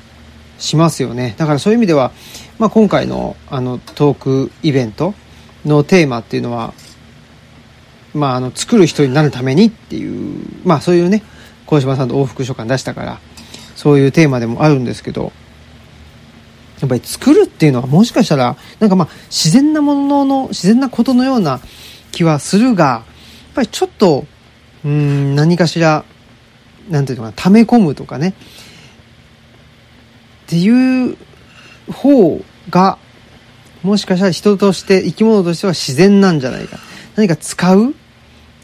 [0.58, 1.36] しますよね。
[1.38, 2.10] だからそういう意味では、
[2.58, 5.14] まあ、今回のあのトークイベント
[5.64, 6.74] のテーマっていうのは、
[8.12, 11.22] まあ、あの作る人になるためにっていう、まあそういうね、
[11.66, 13.20] 小島さんと往復書簡出したから、
[13.76, 15.30] そういうテーマでもあるんですけど、
[16.80, 21.60] やっぱり作るっていうのはもしかしたら、なんかまあ自然なものの、自然なことのような
[22.10, 23.04] 気はするが、
[23.50, 24.26] っぱりちょっと、
[24.84, 26.04] うん、何かしら、
[26.88, 28.32] なんていうのかな、溜め込むとかね、っ
[30.46, 31.16] ていう
[31.92, 32.98] 方が、
[33.82, 36.78] もしかしたら人として生き物としては自然なんじゃないか。
[37.16, 37.92] 何か使うっ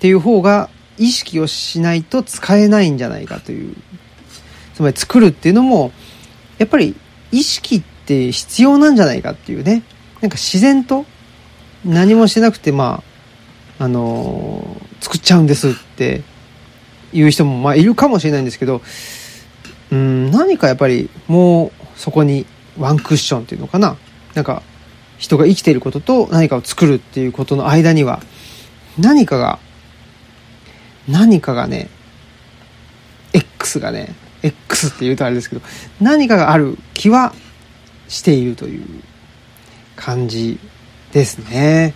[0.01, 0.69] ていう方が
[0.99, 3.75] 意識をしないと使えないんじゃないかという。
[4.75, 5.93] つまり作るっていうのも、
[6.59, 6.95] やっぱり
[7.33, 9.83] 意識って必要なんじゃないかっていうね。
[10.21, 11.07] なんか自然と
[11.85, 13.16] 何もしなくて、まあ、
[13.79, 16.23] あの、作っちゃうんですって
[17.13, 18.83] いう人もまあいるかもしれないんですけど、
[19.91, 22.47] うん、何かやっぱりもうそこに
[22.79, 23.97] ワンクッションっていうのかな。
[24.35, 24.63] なんか
[25.19, 28.21] 人が生きていることと何かを作るっていうことの間には
[28.99, 29.59] 何かが
[31.09, 31.89] 何かがね
[33.33, 35.63] X がね X って言うとあれですけど
[36.01, 37.35] 何かがある気は
[38.09, 38.85] しているという
[39.97, 40.59] 感じ
[41.13, 41.95] ですね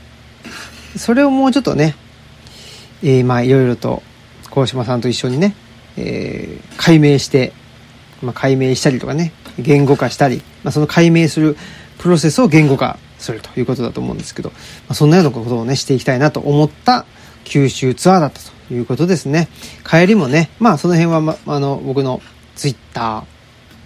[0.97, 1.95] それをもうちょっとね、
[3.03, 4.03] えー、まあいろいろと
[4.51, 5.55] 鴻島さんと一緒にね、
[5.97, 7.53] えー、解明して、
[8.23, 11.57] まあ、解明したりとかね言語化したり、まあ、その解明する
[11.99, 14.57] プロセスを言語化するということだと思うんですけど、ま
[14.91, 17.05] あ、そんなようなことをね、していきたいなと思った
[17.45, 19.49] 九州ツアーだったということですね。
[19.89, 22.23] 帰りもね、まあその辺は、ま、あの、僕の
[22.57, 23.25] ツイッタ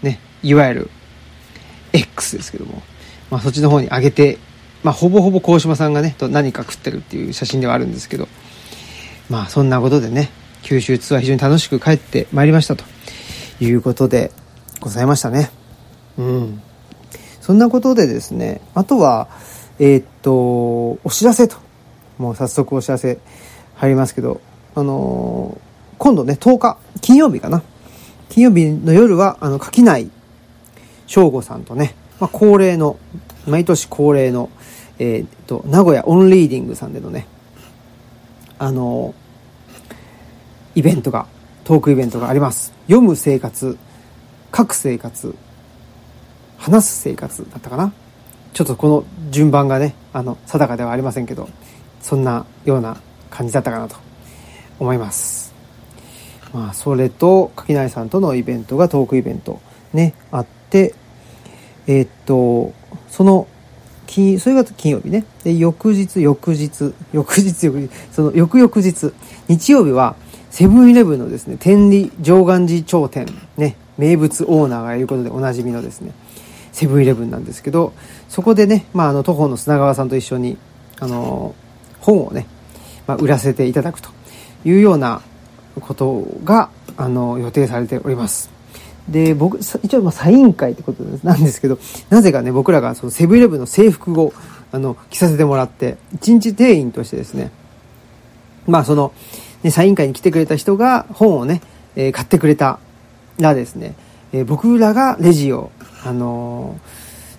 [0.02, 0.90] ー、ね、いわゆる
[1.92, 2.82] X ですけども、
[3.30, 4.38] まあそっちの方に上げて、
[4.84, 8.28] まあほぼほぼ鴻島さんがね、と何か食ってるっていう写真ではあるんですけど、
[9.28, 10.30] まあそんなことでね、
[10.62, 12.84] 九州ツアー非常に楽しく帰ってまいりましたと
[13.60, 14.30] いうことで
[14.80, 15.50] ございましたね。
[16.18, 16.62] うん。
[17.40, 19.28] そんなことでですね、あとは、
[19.78, 21.56] えー、っと、お知らせと。
[22.16, 23.18] もう早速お知らせ
[23.74, 24.40] 入りますけど、
[24.74, 27.62] あのー、今度ね、10日、金曜日かな。
[28.28, 30.10] 金曜日の夜は、あの、垣内
[31.06, 32.96] 翔吾さんとね、まあ、恒例の、
[33.46, 34.48] 毎年恒例の、
[34.98, 37.26] えー、っと、名古屋オンリーディングさんでのね、
[38.58, 39.14] あの、
[40.74, 41.26] イベントが、
[41.64, 42.72] トークイベントがあります。
[42.86, 43.78] 読む生活、
[44.54, 45.34] 書く生活、
[46.64, 47.92] 話す生活だったかな
[48.54, 51.48] ちょっとこの順番がねあの定かではありませんけど
[52.00, 52.96] そんなような
[53.28, 53.96] 感じだったかなと
[54.78, 55.52] 思います
[56.54, 59.60] まあそれと垣内さんとのイベントがトークイベント
[59.92, 60.94] ねあって
[61.86, 62.72] えー、っと
[63.08, 63.46] その
[64.06, 69.12] 金それが金曜日ねで翌日翌日翌日翌日その翌々日
[69.48, 70.16] 日曜日は
[70.50, 76.12] セブンイレブンのですね天理上岸寺頂店ね名物オーナーがいることでおなじみのですね
[76.74, 77.94] セブンイレブンなんですけど、
[78.28, 80.58] そこでね、まあ、あの、徒歩の砂川さんと一緒に、
[80.98, 81.54] あの、
[82.00, 82.46] 本をね、
[83.06, 84.10] まあ、売らせていただくと
[84.64, 85.22] いうような
[85.80, 88.53] ことが、あの、予定されております。
[89.08, 91.78] で、僕、一応、まあ、サイン会ってことなんですけど、
[92.10, 94.32] なぜかね、僕らがそのセブンイレブンの制服を、
[94.72, 97.50] あの、着させてもらって、一日店員としてですね、
[98.66, 99.12] まあ、その、
[99.62, 101.60] ね、サイン会に来てくれた人が本をね、
[101.96, 102.78] えー、買ってくれた
[103.38, 103.94] らですね、
[104.32, 105.70] えー、僕らがレジを
[106.04, 106.78] あの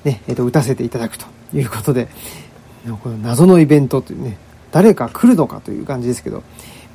[0.04, 2.08] ー、ね、えっ、ー、と、打たせていただくということで、
[3.04, 4.38] この謎のイベントというね、
[4.72, 6.44] 誰か来るのかという感じですけど、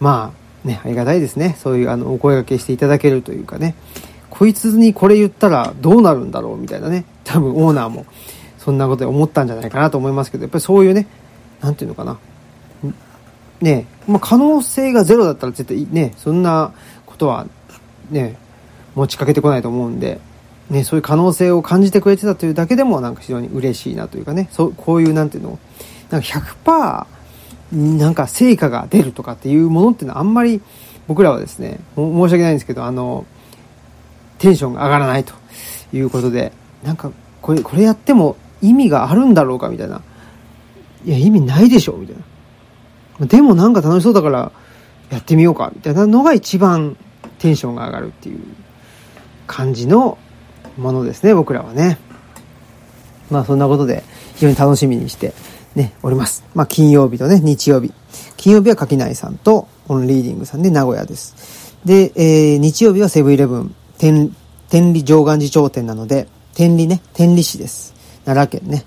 [0.01, 0.33] ま
[0.65, 1.57] あ、ね、ありがたいですね。
[1.59, 3.75] そういう、あの、お声掛けしていただけるというかね、
[4.31, 8.07] こいつにこれ言ったらどうなるんだろうみたいなね、多分オーナーも。
[8.59, 11.07] そんなことで思ったんじゃないかなと思いますけど、やっぱりそういうね、
[11.63, 12.19] なんていうのかな。
[13.61, 16.73] ねまあ、可能性がゼロだったら絶対ね、そんな
[17.07, 17.47] ことは
[18.11, 18.37] ね、
[18.95, 20.21] 持ちかけてこないと思うんで、
[20.69, 25.59] ね、そういう可能性を感じてくれてたというだけでもなんか非常に嬉しいなというかね、そう、こういうなんていうの、
[26.11, 27.07] なんか100%
[27.73, 30.61] なんか成果が出るとかっていうものっていうのはあんまり
[31.07, 33.25] 僕らはですね、申し訳ないんですけど、あの、
[34.41, 35.35] テンションが上がらないと
[35.93, 40.03] いうことで、なんかこれ、これやっても意味があるんだろうかみたいな。
[41.05, 42.17] いや、意味ないでしょみたい
[43.21, 43.27] な。
[43.27, 44.51] でもなんか楽しそうだから
[45.11, 46.97] やってみようかみたいなのが一番
[47.39, 48.41] テンションが上がるっていう
[49.47, 50.17] 感じの
[50.79, 51.99] ものですね、僕らはね。
[53.31, 54.03] まあそんなことで
[54.35, 55.35] 非常に楽しみにして
[55.75, 56.45] ね、おります。
[56.55, 57.93] まあ金曜日とね、日曜日。
[58.37, 61.77] 金曜日は垣内さんとオンリーディングさんで名古屋です。
[61.85, 64.35] で、えー、日曜日はセブンイレブン、天、
[64.71, 67.95] 天理上岸寺頂店なので、天理ね、天理市です。
[68.25, 68.87] 奈良県ね。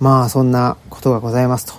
[0.00, 1.74] まあそんなことがございますと。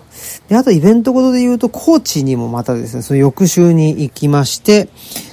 [0.47, 4.87] で、あとイベントことで言うと、高知にもまたですね、その翌週に行きまして、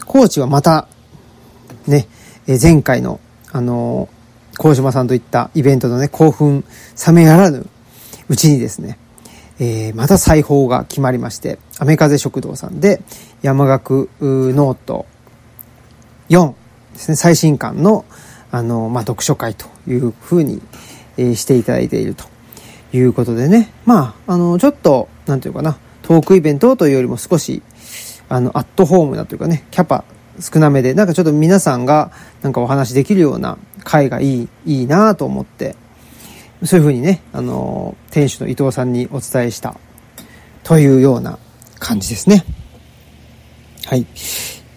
[0.07, 0.89] 高知はまた、
[1.87, 2.09] ね、
[2.49, 3.21] え前回の
[3.53, 4.09] あの、
[4.59, 6.65] 鴻島さんといったイベントのね、興奮
[7.07, 7.65] 冷めやらぬ
[8.29, 8.99] うちにですね、
[9.61, 13.01] えー、また裁縫が決まりまして、アメ風食堂さんで
[13.41, 15.07] 山岳ノート
[16.29, 16.55] 4
[16.95, 18.05] ですね、最新刊の、
[18.51, 20.61] あの、まあ、読書会というふうに、
[21.17, 22.25] えー、していただいていると
[22.93, 27.63] いうことでね、まあ、あの、ちょっと、なんていうかな、トークイベントというよりも少し、
[28.29, 30.05] あの、アットホームなというかね、キャパ
[30.41, 32.11] 少なめで、なんかちょっと皆さんが
[32.43, 35.77] なんかお話できるような会がいい、いいなと思って、
[36.65, 39.77] そういうふうにね、あの、店主の伊藤さんにお伝えした
[40.63, 41.39] というような
[41.79, 42.45] 感じですね。
[43.87, 44.07] はい。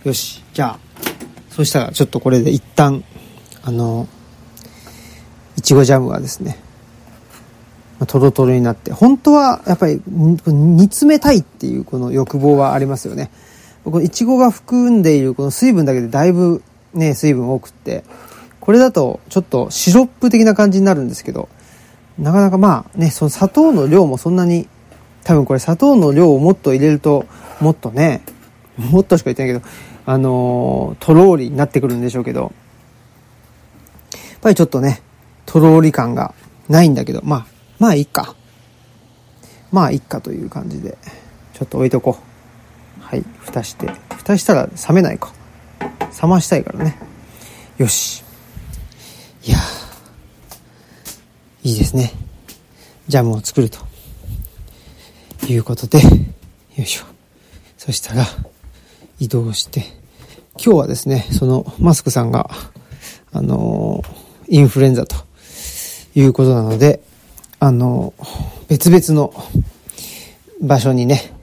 [0.03, 0.43] よし。
[0.53, 0.79] じゃあ、
[1.55, 3.03] そしたらちょっとこれで一旦、
[3.61, 4.07] あの、
[5.55, 6.57] いちごジャムはですね、
[8.07, 10.37] トロトロになって、本当はやっぱり煮
[10.85, 13.29] 詰めたいっていうこの欲望はありますよね。
[13.85, 16.63] このいちごが含んでいるこの水分だけでだいぶ
[16.95, 18.03] ね、水分多くって、
[18.59, 21.49] これだとちょっとシロップ的な感じになるんですけど、
[22.17, 24.67] なかなかまあね、その砂糖の量もそんなに、
[25.23, 27.27] 多分これ砂糖の量をもっと入れると、
[27.61, 28.23] もっとね、
[28.75, 32.51] もっとしか言ってないけど、あの、とろーりになってくるんでしょうけど、やっ
[34.41, 35.01] ぱりちょっとね、
[35.45, 36.33] とろーり感が
[36.69, 37.45] ないんだけど、まあ、
[37.79, 38.35] まあいいか。
[39.71, 40.97] まあいいかという感じで、
[41.53, 42.17] ちょっと置いとこ
[42.99, 43.03] う。
[43.03, 43.91] はい、蓋して。
[44.17, 45.31] 蓋したら冷めないか。
[46.21, 46.97] 冷ましたいからね。
[47.77, 48.23] よし。
[49.45, 49.57] いや
[51.63, 52.11] いいですね。
[53.07, 53.79] ジャムを作ると。
[55.47, 56.09] いうことで、よ
[56.77, 57.05] いしょ。
[57.77, 58.25] そしたら、
[59.19, 59.81] 移動して、
[60.63, 62.49] 今日はですね、そのマスクさんが、
[63.31, 64.03] あの
[64.47, 65.15] インフルエンザと
[66.15, 67.01] いうことなので、
[67.59, 68.13] あの
[68.67, 69.33] 別々の
[70.61, 71.33] 場所にね、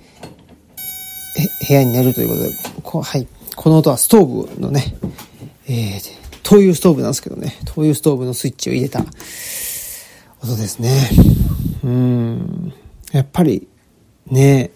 [1.68, 2.50] 部屋に寝るということで、
[2.82, 3.26] こはい。
[3.56, 4.96] この音はストーブのね、
[5.68, 9.04] えー、灯油ストーブなんですけどね、灯油ストーブのスイッチを入れた
[10.42, 11.10] 音ですね。
[11.84, 12.72] うん。
[13.12, 13.68] やっぱり、
[14.26, 14.70] ね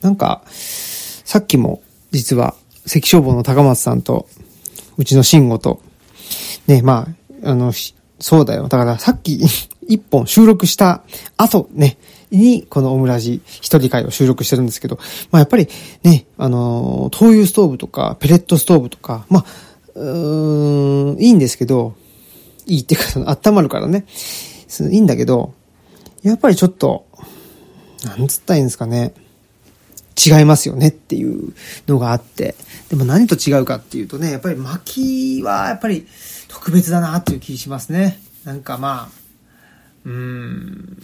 [0.00, 1.82] なんか、さっきも
[2.16, 2.54] 実は
[2.86, 4.26] 関消防の高松さんと、
[4.96, 5.80] うちの慎吾と、
[6.66, 7.08] ね、ま
[7.42, 7.72] あ、あの、
[8.18, 8.68] そうだよ。
[8.68, 9.40] だからさっき
[9.86, 11.02] 一本収録した
[11.36, 11.98] 後ね、
[12.30, 14.98] に、このオムラジ一人会を収録してるんですけど、
[15.30, 15.68] まあやっぱり
[16.02, 19.44] ね、あの、灯油ストーブとか、ペレットストーブとか、まあ、
[19.94, 21.94] うん、いいんですけど、
[22.66, 24.06] いいっていうか、その、温まるからね、
[24.90, 25.54] いいんだけど、
[26.22, 27.06] やっぱりちょっと、
[28.04, 29.14] なんつったらいいんですかね、
[30.16, 31.52] 違いますよねっていう
[31.86, 32.54] のがあって、
[32.88, 36.06] でも何と違うかっていうとね、やっぱり薪はやっぱり
[36.48, 38.20] 特別だなっていう気しますね。
[38.44, 39.26] なんかまあ、
[40.04, 41.02] うーん、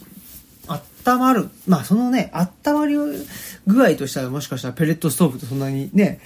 [1.07, 1.51] 温まる。
[1.67, 2.95] まあそのね、温まり
[3.67, 6.21] 具合としたらもしかしたらペレットストーブとそんなにね、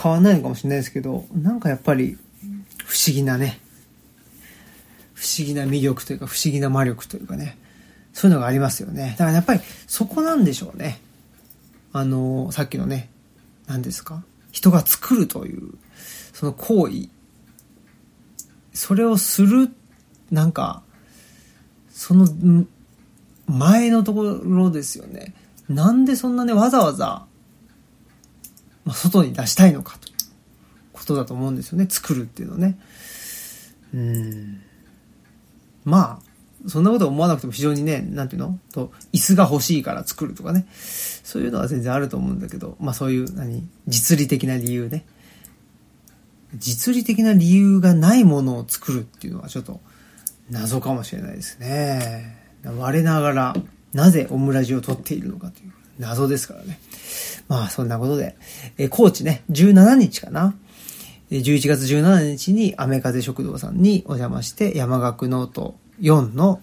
[0.00, 2.16] 変わんないのかもしれないですけど、なんかやっぱり
[2.84, 3.60] 不思議なね、
[5.14, 7.58] 不思議な魅力というか不思議な魔力というかね、
[8.12, 9.16] そういうのがありますよね。
[9.18, 11.00] だからやっぱりそこなんでしょうね。
[11.92, 13.10] あの、さっきのね、
[13.66, 14.24] 何ですか？
[14.52, 15.74] 人が作るという、
[16.32, 17.08] その行為、
[18.72, 19.70] それをする、
[20.30, 20.82] なんか、
[21.90, 22.26] その
[23.46, 25.34] 前のところですよね。
[25.68, 27.26] なんでそんなね、わざわざ、
[28.84, 30.14] まあ、外に出したいのかという
[30.92, 31.86] ことだと思うんですよね。
[31.88, 32.78] 作るっていうのね。
[33.92, 34.62] うん。
[35.84, 36.29] まあ、
[36.66, 38.58] そんなこと思わなくても非常にね、なんていうの？
[38.72, 40.66] と、椅子が欲しいから作るとかね。
[40.72, 43.66] そういうのは全然あると思うんだけど、まあそういう、何？
[43.88, 45.06] 実利的な理由ね。
[46.56, 49.80] 実利的な理由がないものを作るっていうのはちょっと
[50.50, 52.36] 謎かもしれないですね。
[52.64, 53.54] 我ながら、
[53.92, 56.80] なぜオムラジを撮っているのかという謎ですからね。
[57.48, 58.36] まあ、そんなことで、
[58.78, 60.54] え高知ね、17日かな。
[61.30, 66.60] 11月17日にアメ風食堂さんにお邪魔して、山岳ノート4の、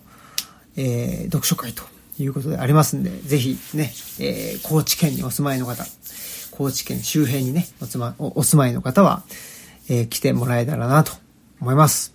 [0.76, 1.84] えー、読書会と
[2.20, 5.86] いうことでありますんで、ぜひね、えー、高知県にお住まいの方、
[6.52, 9.24] 高知県周辺にね、おつまお住まいの方は、
[9.90, 11.14] えー、来てもらえたらなと
[11.62, 12.14] 思います。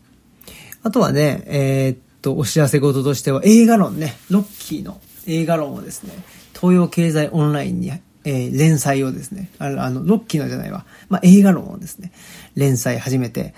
[0.83, 6.13] あとはね、えー、と、お知らせ事としては、映画論ね、ロッキーの映画論をですね、
[6.59, 12.13] 東洋経済オンラインに、えー、連載をですね、あのロッキーのじゃないわ、まあ、映画論をですね、
[12.55, 13.55] 連載始めて、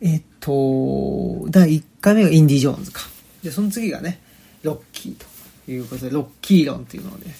[0.00, 3.02] えっと、第1回目がインディ・ジョーンズか。
[3.42, 4.20] で、その次がね、
[4.62, 7.34] ロッキーということで、ロッキー論っていうのをね、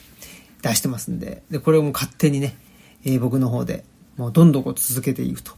[0.62, 2.56] 出してますんで、で、これをもう勝手にね、
[3.04, 3.84] えー、僕の方で、
[4.16, 5.52] もうどんどんこう続けていくと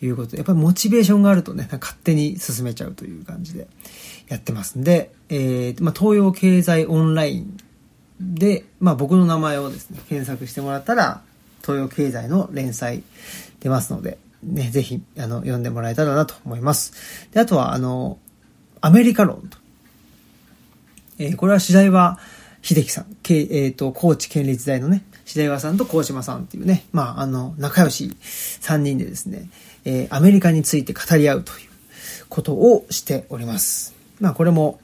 [0.00, 3.66] いうことで、やっぱりモチベーションがあるとね、勝手に進めちゃうという感じで
[4.28, 7.56] やってますんで、えー、まあ、東洋経済オンライン
[8.20, 11.22] で、まあ、僕の名前をですね、検索してもらったら、
[11.62, 13.02] 東洋経済の連載
[13.60, 17.28] 出ますので、ね、ぜひ、あの、読んでもらえたらなと思います。
[17.32, 18.18] で、あとは、あの、
[18.80, 19.58] アメリカ論と。
[21.18, 22.18] えー、これは白岩
[22.62, 28.16] 英樹さん、えっ、ー、と、高知県立大のね、白岩さんと光嶋さんっていうね、まあ、あの、仲良し
[28.60, 29.48] 3人でですね、
[29.84, 31.68] えー、アメリカについて語り合うという
[32.28, 33.94] ことをしております。
[34.20, 34.80] まあ、これも、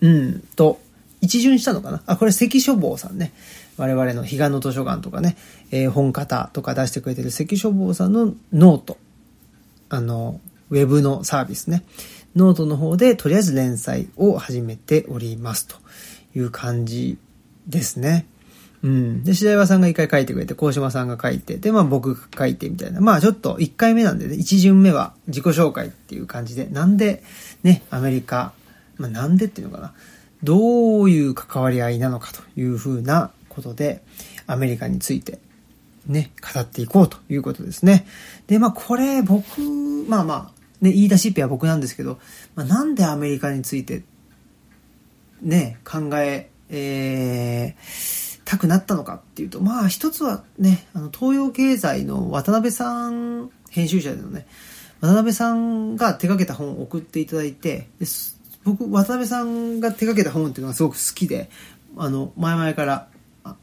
[0.00, 0.80] うんと、
[1.20, 3.32] 一巡したのかなあ、これ夕書房さんね。
[3.80, 5.38] 我々の彼岸の図書館とかね、
[5.70, 8.98] えー、本とか出してくれてる夕書房さんの note。
[9.88, 11.82] あの、ウェブのサービスね。
[12.36, 15.76] ノートの方でとりあえず連載を始めておりますと
[16.36, 17.16] いう感じ
[17.66, 18.26] ですね。
[18.82, 19.24] うん。
[19.24, 23.00] で、白岩さんが一回書いてくれて、高島さんが書いて、で、まあ僕が書いてみたいな。
[23.00, 27.22] まあちょっと一回目なんでね、一巡目は自己紹介っていう感じで、なんで
[27.62, 28.52] ね、アメリカ、
[28.98, 29.94] まあなんでっていうのかな。
[30.42, 34.02] どういう関わり合いなのかというふうなことで、
[34.46, 35.38] アメリカについて
[36.06, 38.06] ね、語っていこうということですね。
[38.46, 39.60] で、まあこれ僕、
[40.08, 42.18] まあまあ、ね、言い出しっぺは僕なんですけど、
[42.54, 44.02] まあ、なんでアメリカについて
[45.42, 54.46] ね、考え、えー、たくなったのかっていうと、まあ一つはね、あの東洋経済の渡辺さん、編集者でのね、
[55.00, 57.88] 渡辺さんが手掛けた本を送っていただいて、
[58.64, 61.50] 僕、渡辺さんが手掛けた本っていうのがすごく好きで、
[61.96, 63.08] あの、前々から、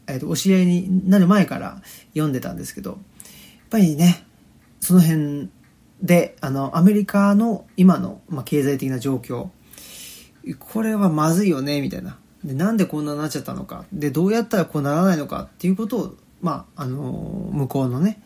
[0.06, 2.98] え、ー、と、お知り合いになる前から読んでたんですけど、やっ
[3.70, 4.24] ぱりね、
[4.80, 5.50] その辺
[6.02, 9.48] で、あの、アメリカの今の、まあ、経済的な状況、
[10.58, 12.18] これはまずいよね、みたいな。
[12.44, 13.84] で、なんでこんなになっちゃったのか。
[13.92, 18.22] で、どうやったらこうならないのかっていうことを、まあ、あの、向こうのね、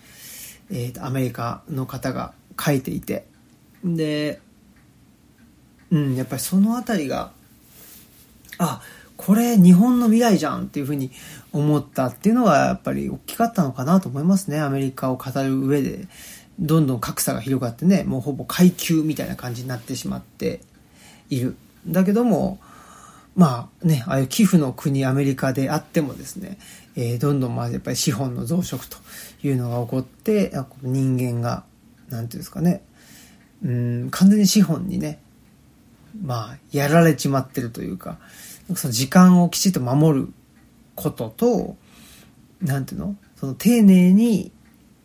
[0.70, 3.26] えー、アメリカの方が書いていて。
[3.84, 4.40] で、
[5.90, 7.32] うん、やっぱりそのあたりが、
[8.58, 8.82] あ、
[9.24, 11.10] これ日本の未来じゃんっていうふうに
[11.52, 14.60] 思ったっていうのがやっぱり大きかったのかなと思いますね。
[14.60, 16.08] アメリカを語る上で。
[16.58, 20.60] どんどん格差が広がってね、もうほぼ階級みたいな感じになってしまって
[21.30, 21.56] いる。
[21.86, 22.60] だけども、
[23.34, 26.58] まあね、ああいう寄付の国アメリカであってもですね、
[26.94, 28.98] えー、どんどんまあやっぱり資本の増殖と
[29.46, 30.52] いうのが起こって、
[30.82, 31.64] 人間が、
[32.10, 32.82] なんていうんですかね、
[33.64, 35.20] うん、完全に資本にね、
[36.22, 38.18] まあ、やられちまってるというか、
[38.76, 40.28] その時間をきちっと守る
[40.94, 41.76] ことと、
[42.60, 43.16] なんていうの？
[43.36, 44.52] その丁寧に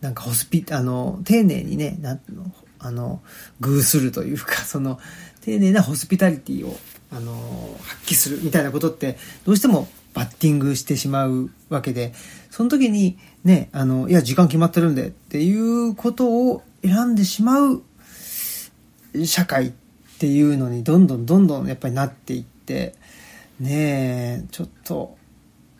[0.01, 3.22] なんかホスピ、あの、丁寧にね、なんていうの、あの、
[3.59, 4.99] 偶するというか、 その、
[5.41, 6.78] 丁寧なホスピタリティを、
[7.11, 12.13] あの、発揮するみたいなことって、どうしてもバッティングしてしまうわけで、
[12.51, 17.84] その時に、ね、あの、いや、時間決まってるんでっていうことを選んでしまう
[19.26, 19.72] 社会っ
[20.20, 22.95] ていうのに、どんどんどんどんやっぱりなっていって、
[23.59, 25.17] ねえ、ちょっと、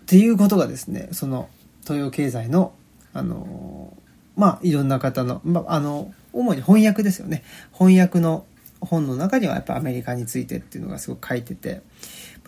[0.02, 1.50] っていうことがですね、その、
[1.84, 2.74] 東洋経済の、
[3.14, 3.96] あの
[4.36, 7.44] まあ、いろんな方の、まあ、あの、主に翻訳ですよね。
[7.74, 8.46] 翻訳の
[8.80, 11.82] 本の中にはやっぱアメリカについてっていうのがすごく書いてて、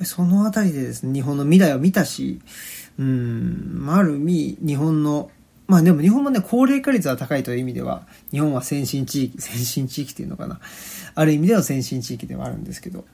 [0.04, 2.42] そのあたりでですね、日本の未来を見たし、
[2.98, 5.32] うん、ある意味、日本の、
[5.68, 10.60] まあでも日本もね、高齢化率は高いという意味では、日本は先進地域、先進地域っていうのかな。
[11.16, 13.06] ある意味では先進地域ではあるんですけど、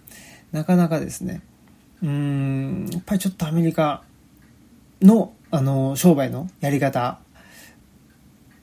[0.51, 1.41] なかなかですね、
[2.03, 4.03] うん、やっぱりちょっとアメリカ
[5.01, 7.19] の、あの、商売のやり方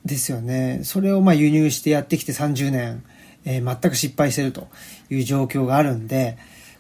[0.05, 0.80] ですよね。
[0.85, 3.05] それをまあ輸入してやってきて30年、
[3.45, 4.68] えー、全く失敗してると
[5.11, 6.37] いう状況があるんで、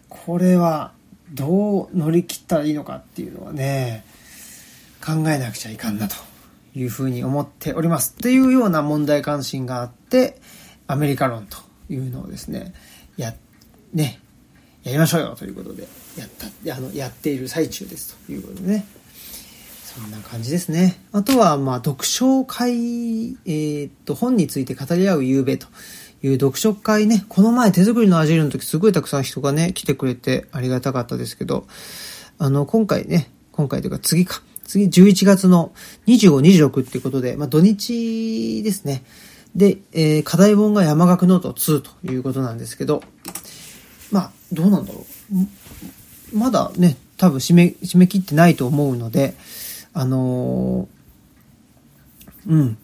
[0.08, 0.92] これは
[1.32, 4.04] どう乗り切ったらいいのかっていうのはね、
[5.04, 6.14] 考えなくちゃいかんなと
[6.74, 8.14] いうふうに思っております。
[8.18, 10.40] っていうような問題関心があって、
[10.86, 11.56] アメリカ論と
[11.88, 12.74] いうのをですね、
[13.16, 13.34] や、
[13.92, 14.20] ね、
[14.84, 15.86] やりましょうよということで、
[16.18, 18.84] やった、あの、やっている最中ですということでね。
[19.94, 20.98] そんな感じですね。
[21.12, 25.66] あとは、まあ、読書会、えー、っと、本について語り合う夕べと
[26.22, 31.66] いう読書会ね、この前手作りのアジールの時すごいたくさん人がね、来てくれてありがたかったですけど、
[32.38, 35.72] あの、今回ね、今回というか次か、次11月の
[36.06, 39.04] 25、26っていうことで、まあ、土日ですね。
[39.54, 43.02] で、えー、課題本が山學ノオト2ということなんですけど、
[44.10, 45.04] まあ、どうなんだろ
[46.34, 46.38] う。
[46.38, 49.34] まだね、多分締め、締め切ってないと思うので、
[49.92, 52.78] あのー、うん、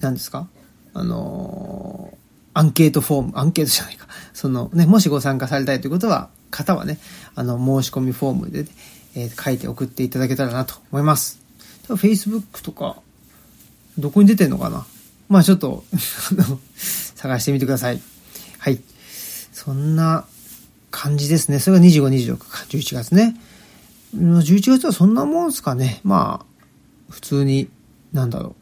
[0.00, 0.48] 何ですか？
[0.94, 2.16] あのー、
[2.54, 4.06] アンケートフォーム、アンケートじゃないか。
[4.34, 6.98] そのね、もしご参加されたいということは、方はね、
[7.34, 8.68] あの、申し込みフォームで、ね、
[9.14, 11.40] えー、書いて送っていただけたらなと思います。
[11.86, 12.96] 多分 Facebook とか、
[13.98, 14.86] どこに出てんのかな？
[15.28, 15.84] まあちょっと
[17.16, 18.00] 探してみてください。
[18.58, 18.80] はい。
[19.52, 20.26] そんな
[20.92, 21.58] 感じですね。
[21.58, 23.34] それが25、26か、11月ね。
[24.14, 26.00] 11月はそんなもんすかね。
[26.04, 27.68] まあ、普通に、
[28.12, 28.54] なんだろう。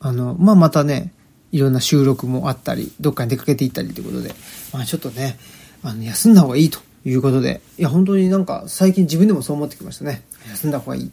[0.00, 1.12] あの、まあまたね、
[1.50, 4.34] いろんな収録もあったり、どっかに出かけていったりということで、
[4.72, 5.36] まあちょっとね、
[5.82, 10.22] あの、休んだ方がいいということで、いや、本当になんか最近自分でもそう思ってきましたね。
[10.48, 11.10] 休んだ方がいい。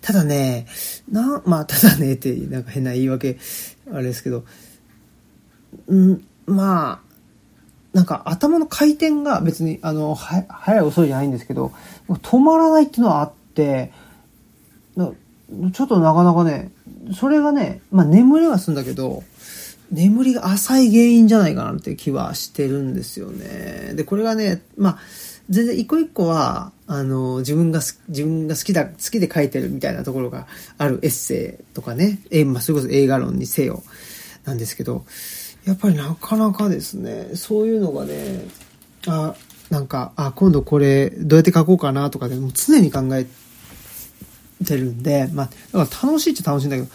[0.00, 0.66] ただね、
[1.10, 3.38] な、まあ、ただねって、なんか変な言い訳、
[3.92, 4.44] あれですけど、
[5.92, 7.09] ん、まあ、
[7.92, 11.72] なんか頭の回転が別に、あの、早い遅いじゃないんですけど、
[12.08, 13.92] 止まらないっていうのはあって、
[14.96, 16.70] ちょっとなかなかね、
[17.14, 19.24] それがね、まあ眠りはするんだけど、
[19.90, 23.94] 眠りが浅い原因じゃないかなっていう気はしてるんですよね。
[23.94, 24.98] で、これがね、まあ、
[25.48, 30.46] 全然一個一個は、あの、自分が、自分が好きだ、好きで書いてるみたいなところが
[30.78, 33.82] あるエッセイとかね、え、まあ、それこそ映画論にせよ、
[34.44, 35.04] なんですけど、
[35.70, 38.44] やっぱりなかなかですね、そういうのがね、
[39.06, 39.36] あ、
[39.70, 43.24] なんか、あ、今度これ、どうやって書こうかなとかで、も常に考え
[44.64, 46.88] てるんで、まあ、だから楽しいっちゃ楽しいんだけど、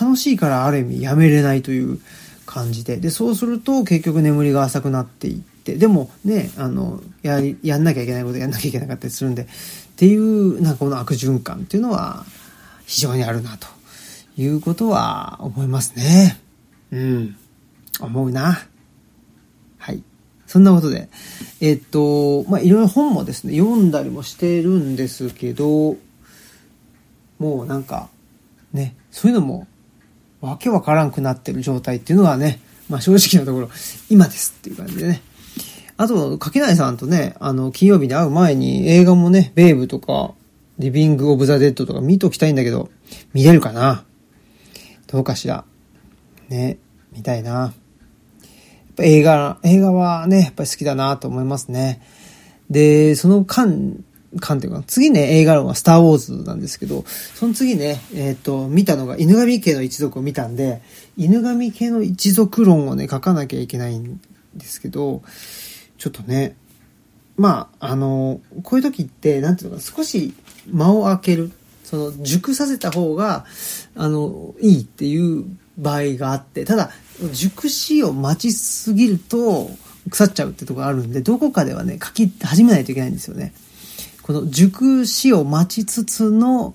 [0.00, 2.00] 楽しいからある意味やめれないという
[2.46, 9.46] 感じで、で、そうすると結局眠りが浅くなっていって、でもね、あの、や、やんなきゃいけないことやんなきゃいけなかったりするんで、っ
[9.96, 12.24] ていう、なんかこの悪循環っていうのは
[12.86, 13.66] 非常にあるな、と
[14.38, 16.40] いうことは思いますね。
[16.90, 17.36] うん。
[18.00, 18.58] 思うな。
[19.78, 20.02] はい。
[20.46, 21.08] そんなことで、
[21.60, 25.96] えっと、まあ、いろいろ本もですね、読んだりもしてるんですけど、
[27.38, 28.08] もうなんか、
[28.72, 29.66] ね、そういうのも、
[30.40, 33.70] わけわからんくなってる状態っていうのはね、まあ正直なところ、
[34.10, 35.22] 今ですっていう感じでね。
[35.96, 40.34] あと、柿内さんとね、あの、金曜日に会う前に映画もね、ベイブとか、
[40.78, 42.90] リビング・オブ・ザ・デッドとか見ときたいんだけど、
[43.32, 44.04] 見れるかな？
[45.06, 45.64] どうかしら？
[46.48, 46.78] ね、
[47.12, 47.72] 見たいな。
[48.98, 52.00] 映画、映画はね、やっぱり好きだなと思いますね。
[52.70, 54.04] で、その間
[54.40, 60.80] 観点か次ね、映画論はスターウォーズなんですけど、その次ね、えっ、ー、と、見たのが犬神家の一族を見たんで、
[61.16, 64.20] 犬神家の一族論をね、書かなきゃいけないん
[64.56, 65.22] ですけど、
[65.98, 66.56] ちょっとね、
[67.36, 70.34] まあ、あの、こういう時って、なんていうのか、少し
[70.70, 71.50] 間を空ける。
[71.84, 73.44] その、熟させた方が、
[73.94, 75.44] あの、いいっていう
[75.78, 76.90] 場合があって、ただ、
[77.32, 79.70] 熟しを待ちすぎると、
[80.10, 83.52] 腐っちゃうってとこがあるんで、どこかではね、書き始めないといけないんですよね。
[84.22, 86.74] この熟死を待ちつつの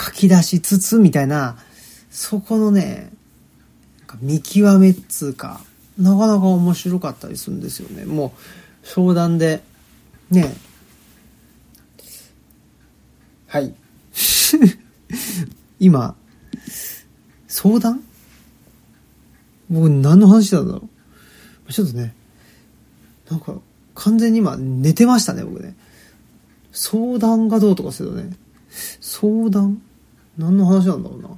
[0.00, 1.56] 書き出しつつみたいな、
[2.10, 3.10] そこのね、
[4.20, 5.60] 見極めっつうか、
[5.98, 8.04] なかなか面白かったりするんですよね。
[8.04, 8.34] も
[8.84, 9.62] う、相談で、
[10.30, 10.54] ね、
[13.46, 13.74] はい。
[15.78, 16.14] 今、
[17.48, 18.02] 相談？
[19.72, 20.88] 僕何の話なんだろ
[21.68, 22.14] うちょっとね、
[23.30, 23.54] なんか
[23.94, 25.74] 完全に今寝てましたね、僕ね。
[26.72, 28.36] 相談がどうとかするとね、
[29.00, 29.80] 相談？
[30.36, 31.28] 何の話なんだろうな。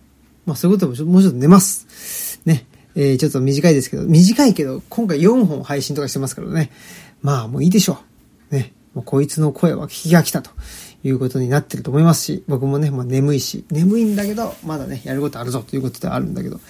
[0.46, 2.40] まあそういうことでももうちょっと寝ます。
[2.44, 2.66] ね。
[2.96, 6.70] えー、ちょっと短いですけど、短いけど、今回4本配信とかしてますからね。
[7.22, 7.98] まあもういいでしょ
[8.50, 8.54] う。
[8.54, 8.72] ね。
[8.94, 10.50] もうこいつの声は聞きが来たと
[11.02, 16.60] いうことになってると思いますし、僕もね、まあ眠いし、眠いんだけど、まだね、やることあるぞということではあるんだけど、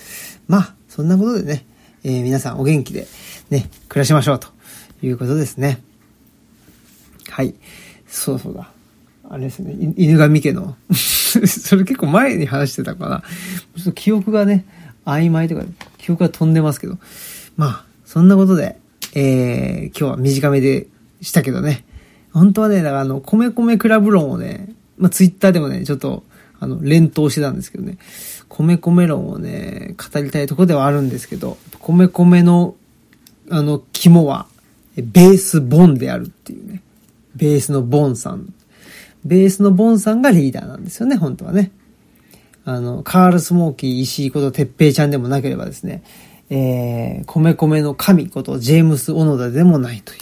[0.49, 1.67] まあ、そんなことでね、
[2.05, 3.09] えー、皆さんお元気で
[3.51, 4.47] ね、暮らしましょうと
[5.03, 5.83] いうことですね。
[7.29, 7.57] はい。
[8.07, 8.71] そうそうだ。
[9.29, 13.25] あれですね、犬神家の それ結構前に話してたかな。
[13.77, 14.67] ちょっと記憶がね、
[15.05, 15.65] 曖昧とか、
[15.99, 16.97] 記憶が飛んでますけど。
[17.57, 18.79] まあ、そんなことで、
[19.17, 20.87] えー、今日は短めで
[21.23, 21.85] したけどね。
[22.31, 26.23] 本当はね、だからあの、米米クラブ論をね、まあツイッターでもね、ちょっと、
[26.61, 27.99] あの、連投してたんですけどね。
[28.55, 32.77] 米米論をね、語りたいとこではあるんですけど、米米の、
[33.51, 34.47] あの、肝は、
[34.97, 36.81] ベースボンであるっていうね。
[37.35, 38.55] ベースのボンさん。
[39.25, 41.73] ベースのボンさんがリーダーなんですよね、本当はね。
[42.65, 46.05] あの、カール・スモーキー石井ことてっぺいちゃんでもなければですね、
[46.49, 50.21] えー、米米の神ことジェームス・オノダでもないという。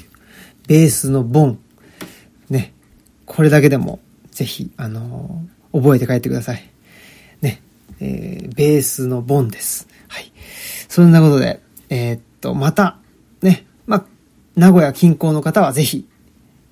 [0.67, 1.59] ベースのボン。
[2.49, 2.73] ね。
[3.27, 6.72] これだけでも、ぜひ、あのー、覚えて帰ってください。
[8.03, 9.87] えー、ベースのボンです。
[10.09, 10.33] はい。
[10.89, 12.99] そんなことで、えー、っと、また、
[13.43, 13.65] ね。
[13.87, 14.05] まあ、
[14.57, 16.09] 名古屋近郊の方はぜひ、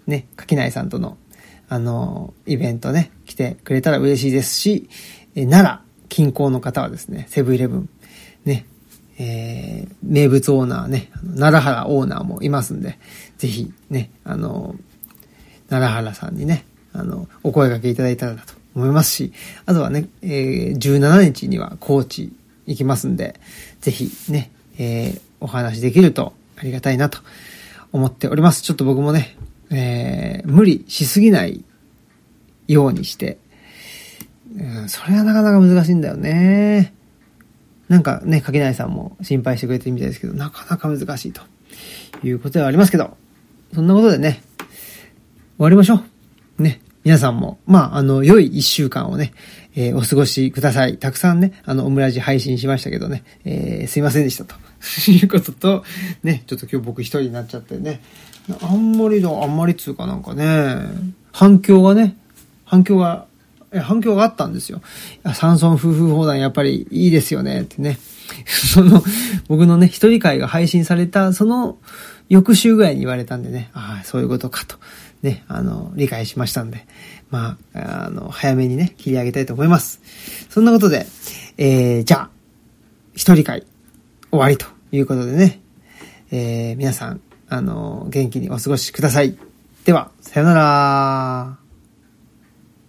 [0.09, 1.17] ね、垣内さんとの、
[1.69, 4.89] あの、イベントね、来てくれたら嬉しいですし、
[5.37, 7.89] え奈良近郊の方はですね、セブンイレブン、
[8.45, 8.67] ね、
[9.17, 12.99] えー、名物オーナーね、奈良原オーナーもいますんで、
[13.39, 14.75] ぜひね、あの、
[15.69, 19.33] 奈良原さんにね、あの、お声掛けいただいたらなと思いますし、
[19.67, 22.33] あとはね、えー、17日には高知
[22.67, 23.41] 行きますんで、
[23.81, 27.19] ぜひね、えー、お話できるとありがたいなと
[27.93, 28.63] 思っております。
[28.63, 29.37] ちょっと僕もね、
[29.71, 31.65] えー、無理しすぎない
[32.69, 33.39] ようにして、
[34.57, 36.95] うん、それはなかなか難しいんだよね。
[37.89, 41.43] なんかね、かけないさんも心配してくれてるみたいですけど、なかなか難しいと
[42.23, 43.17] いうことではありますけど、
[43.75, 44.43] そんなことでね、
[45.57, 46.20] 終わりましょう。
[47.03, 49.33] 皆さんも、まあ、あの、良い一週間をね、
[49.75, 50.99] えー、お過ごしください。
[50.99, 54.55] たくさんね、あの、オムラジ配信しましたけどね、えー、すいませんでしたと。
[55.11, 55.85] いうことと、
[56.23, 58.03] ね、ちょっと今日僕一人になっちゃってね、
[58.63, 60.77] あんまりだ、あんまりつうかなんかね、
[61.33, 62.17] 反響がね、
[62.65, 63.27] 反響が、
[63.83, 64.83] 反響があったんですよ。
[65.35, 67.99] 山村夫婦砲弾やっぱりいいですよね、ってね。
[68.47, 69.03] その、
[69.49, 71.79] 僕のね、一人会が配信された、その、
[72.29, 74.77] 翌週ぐらいに言われたんでね、ああ、そういうことかと、
[75.23, 76.87] ね、あの、理解しましたんで、
[77.31, 80.01] まあ、あの、早めにね、切り上げたいと思います。
[80.49, 81.07] そんなことで、
[81.59, 82.31] えー、じゃあ、
[83.15, 83.67] 一人会、
[84.31, 85.61] 終わりということでね、
[86.31, 89.37] えー、皆さん、あの、元気にお過ごしください。
[89.85, 91.60] では、さよなら。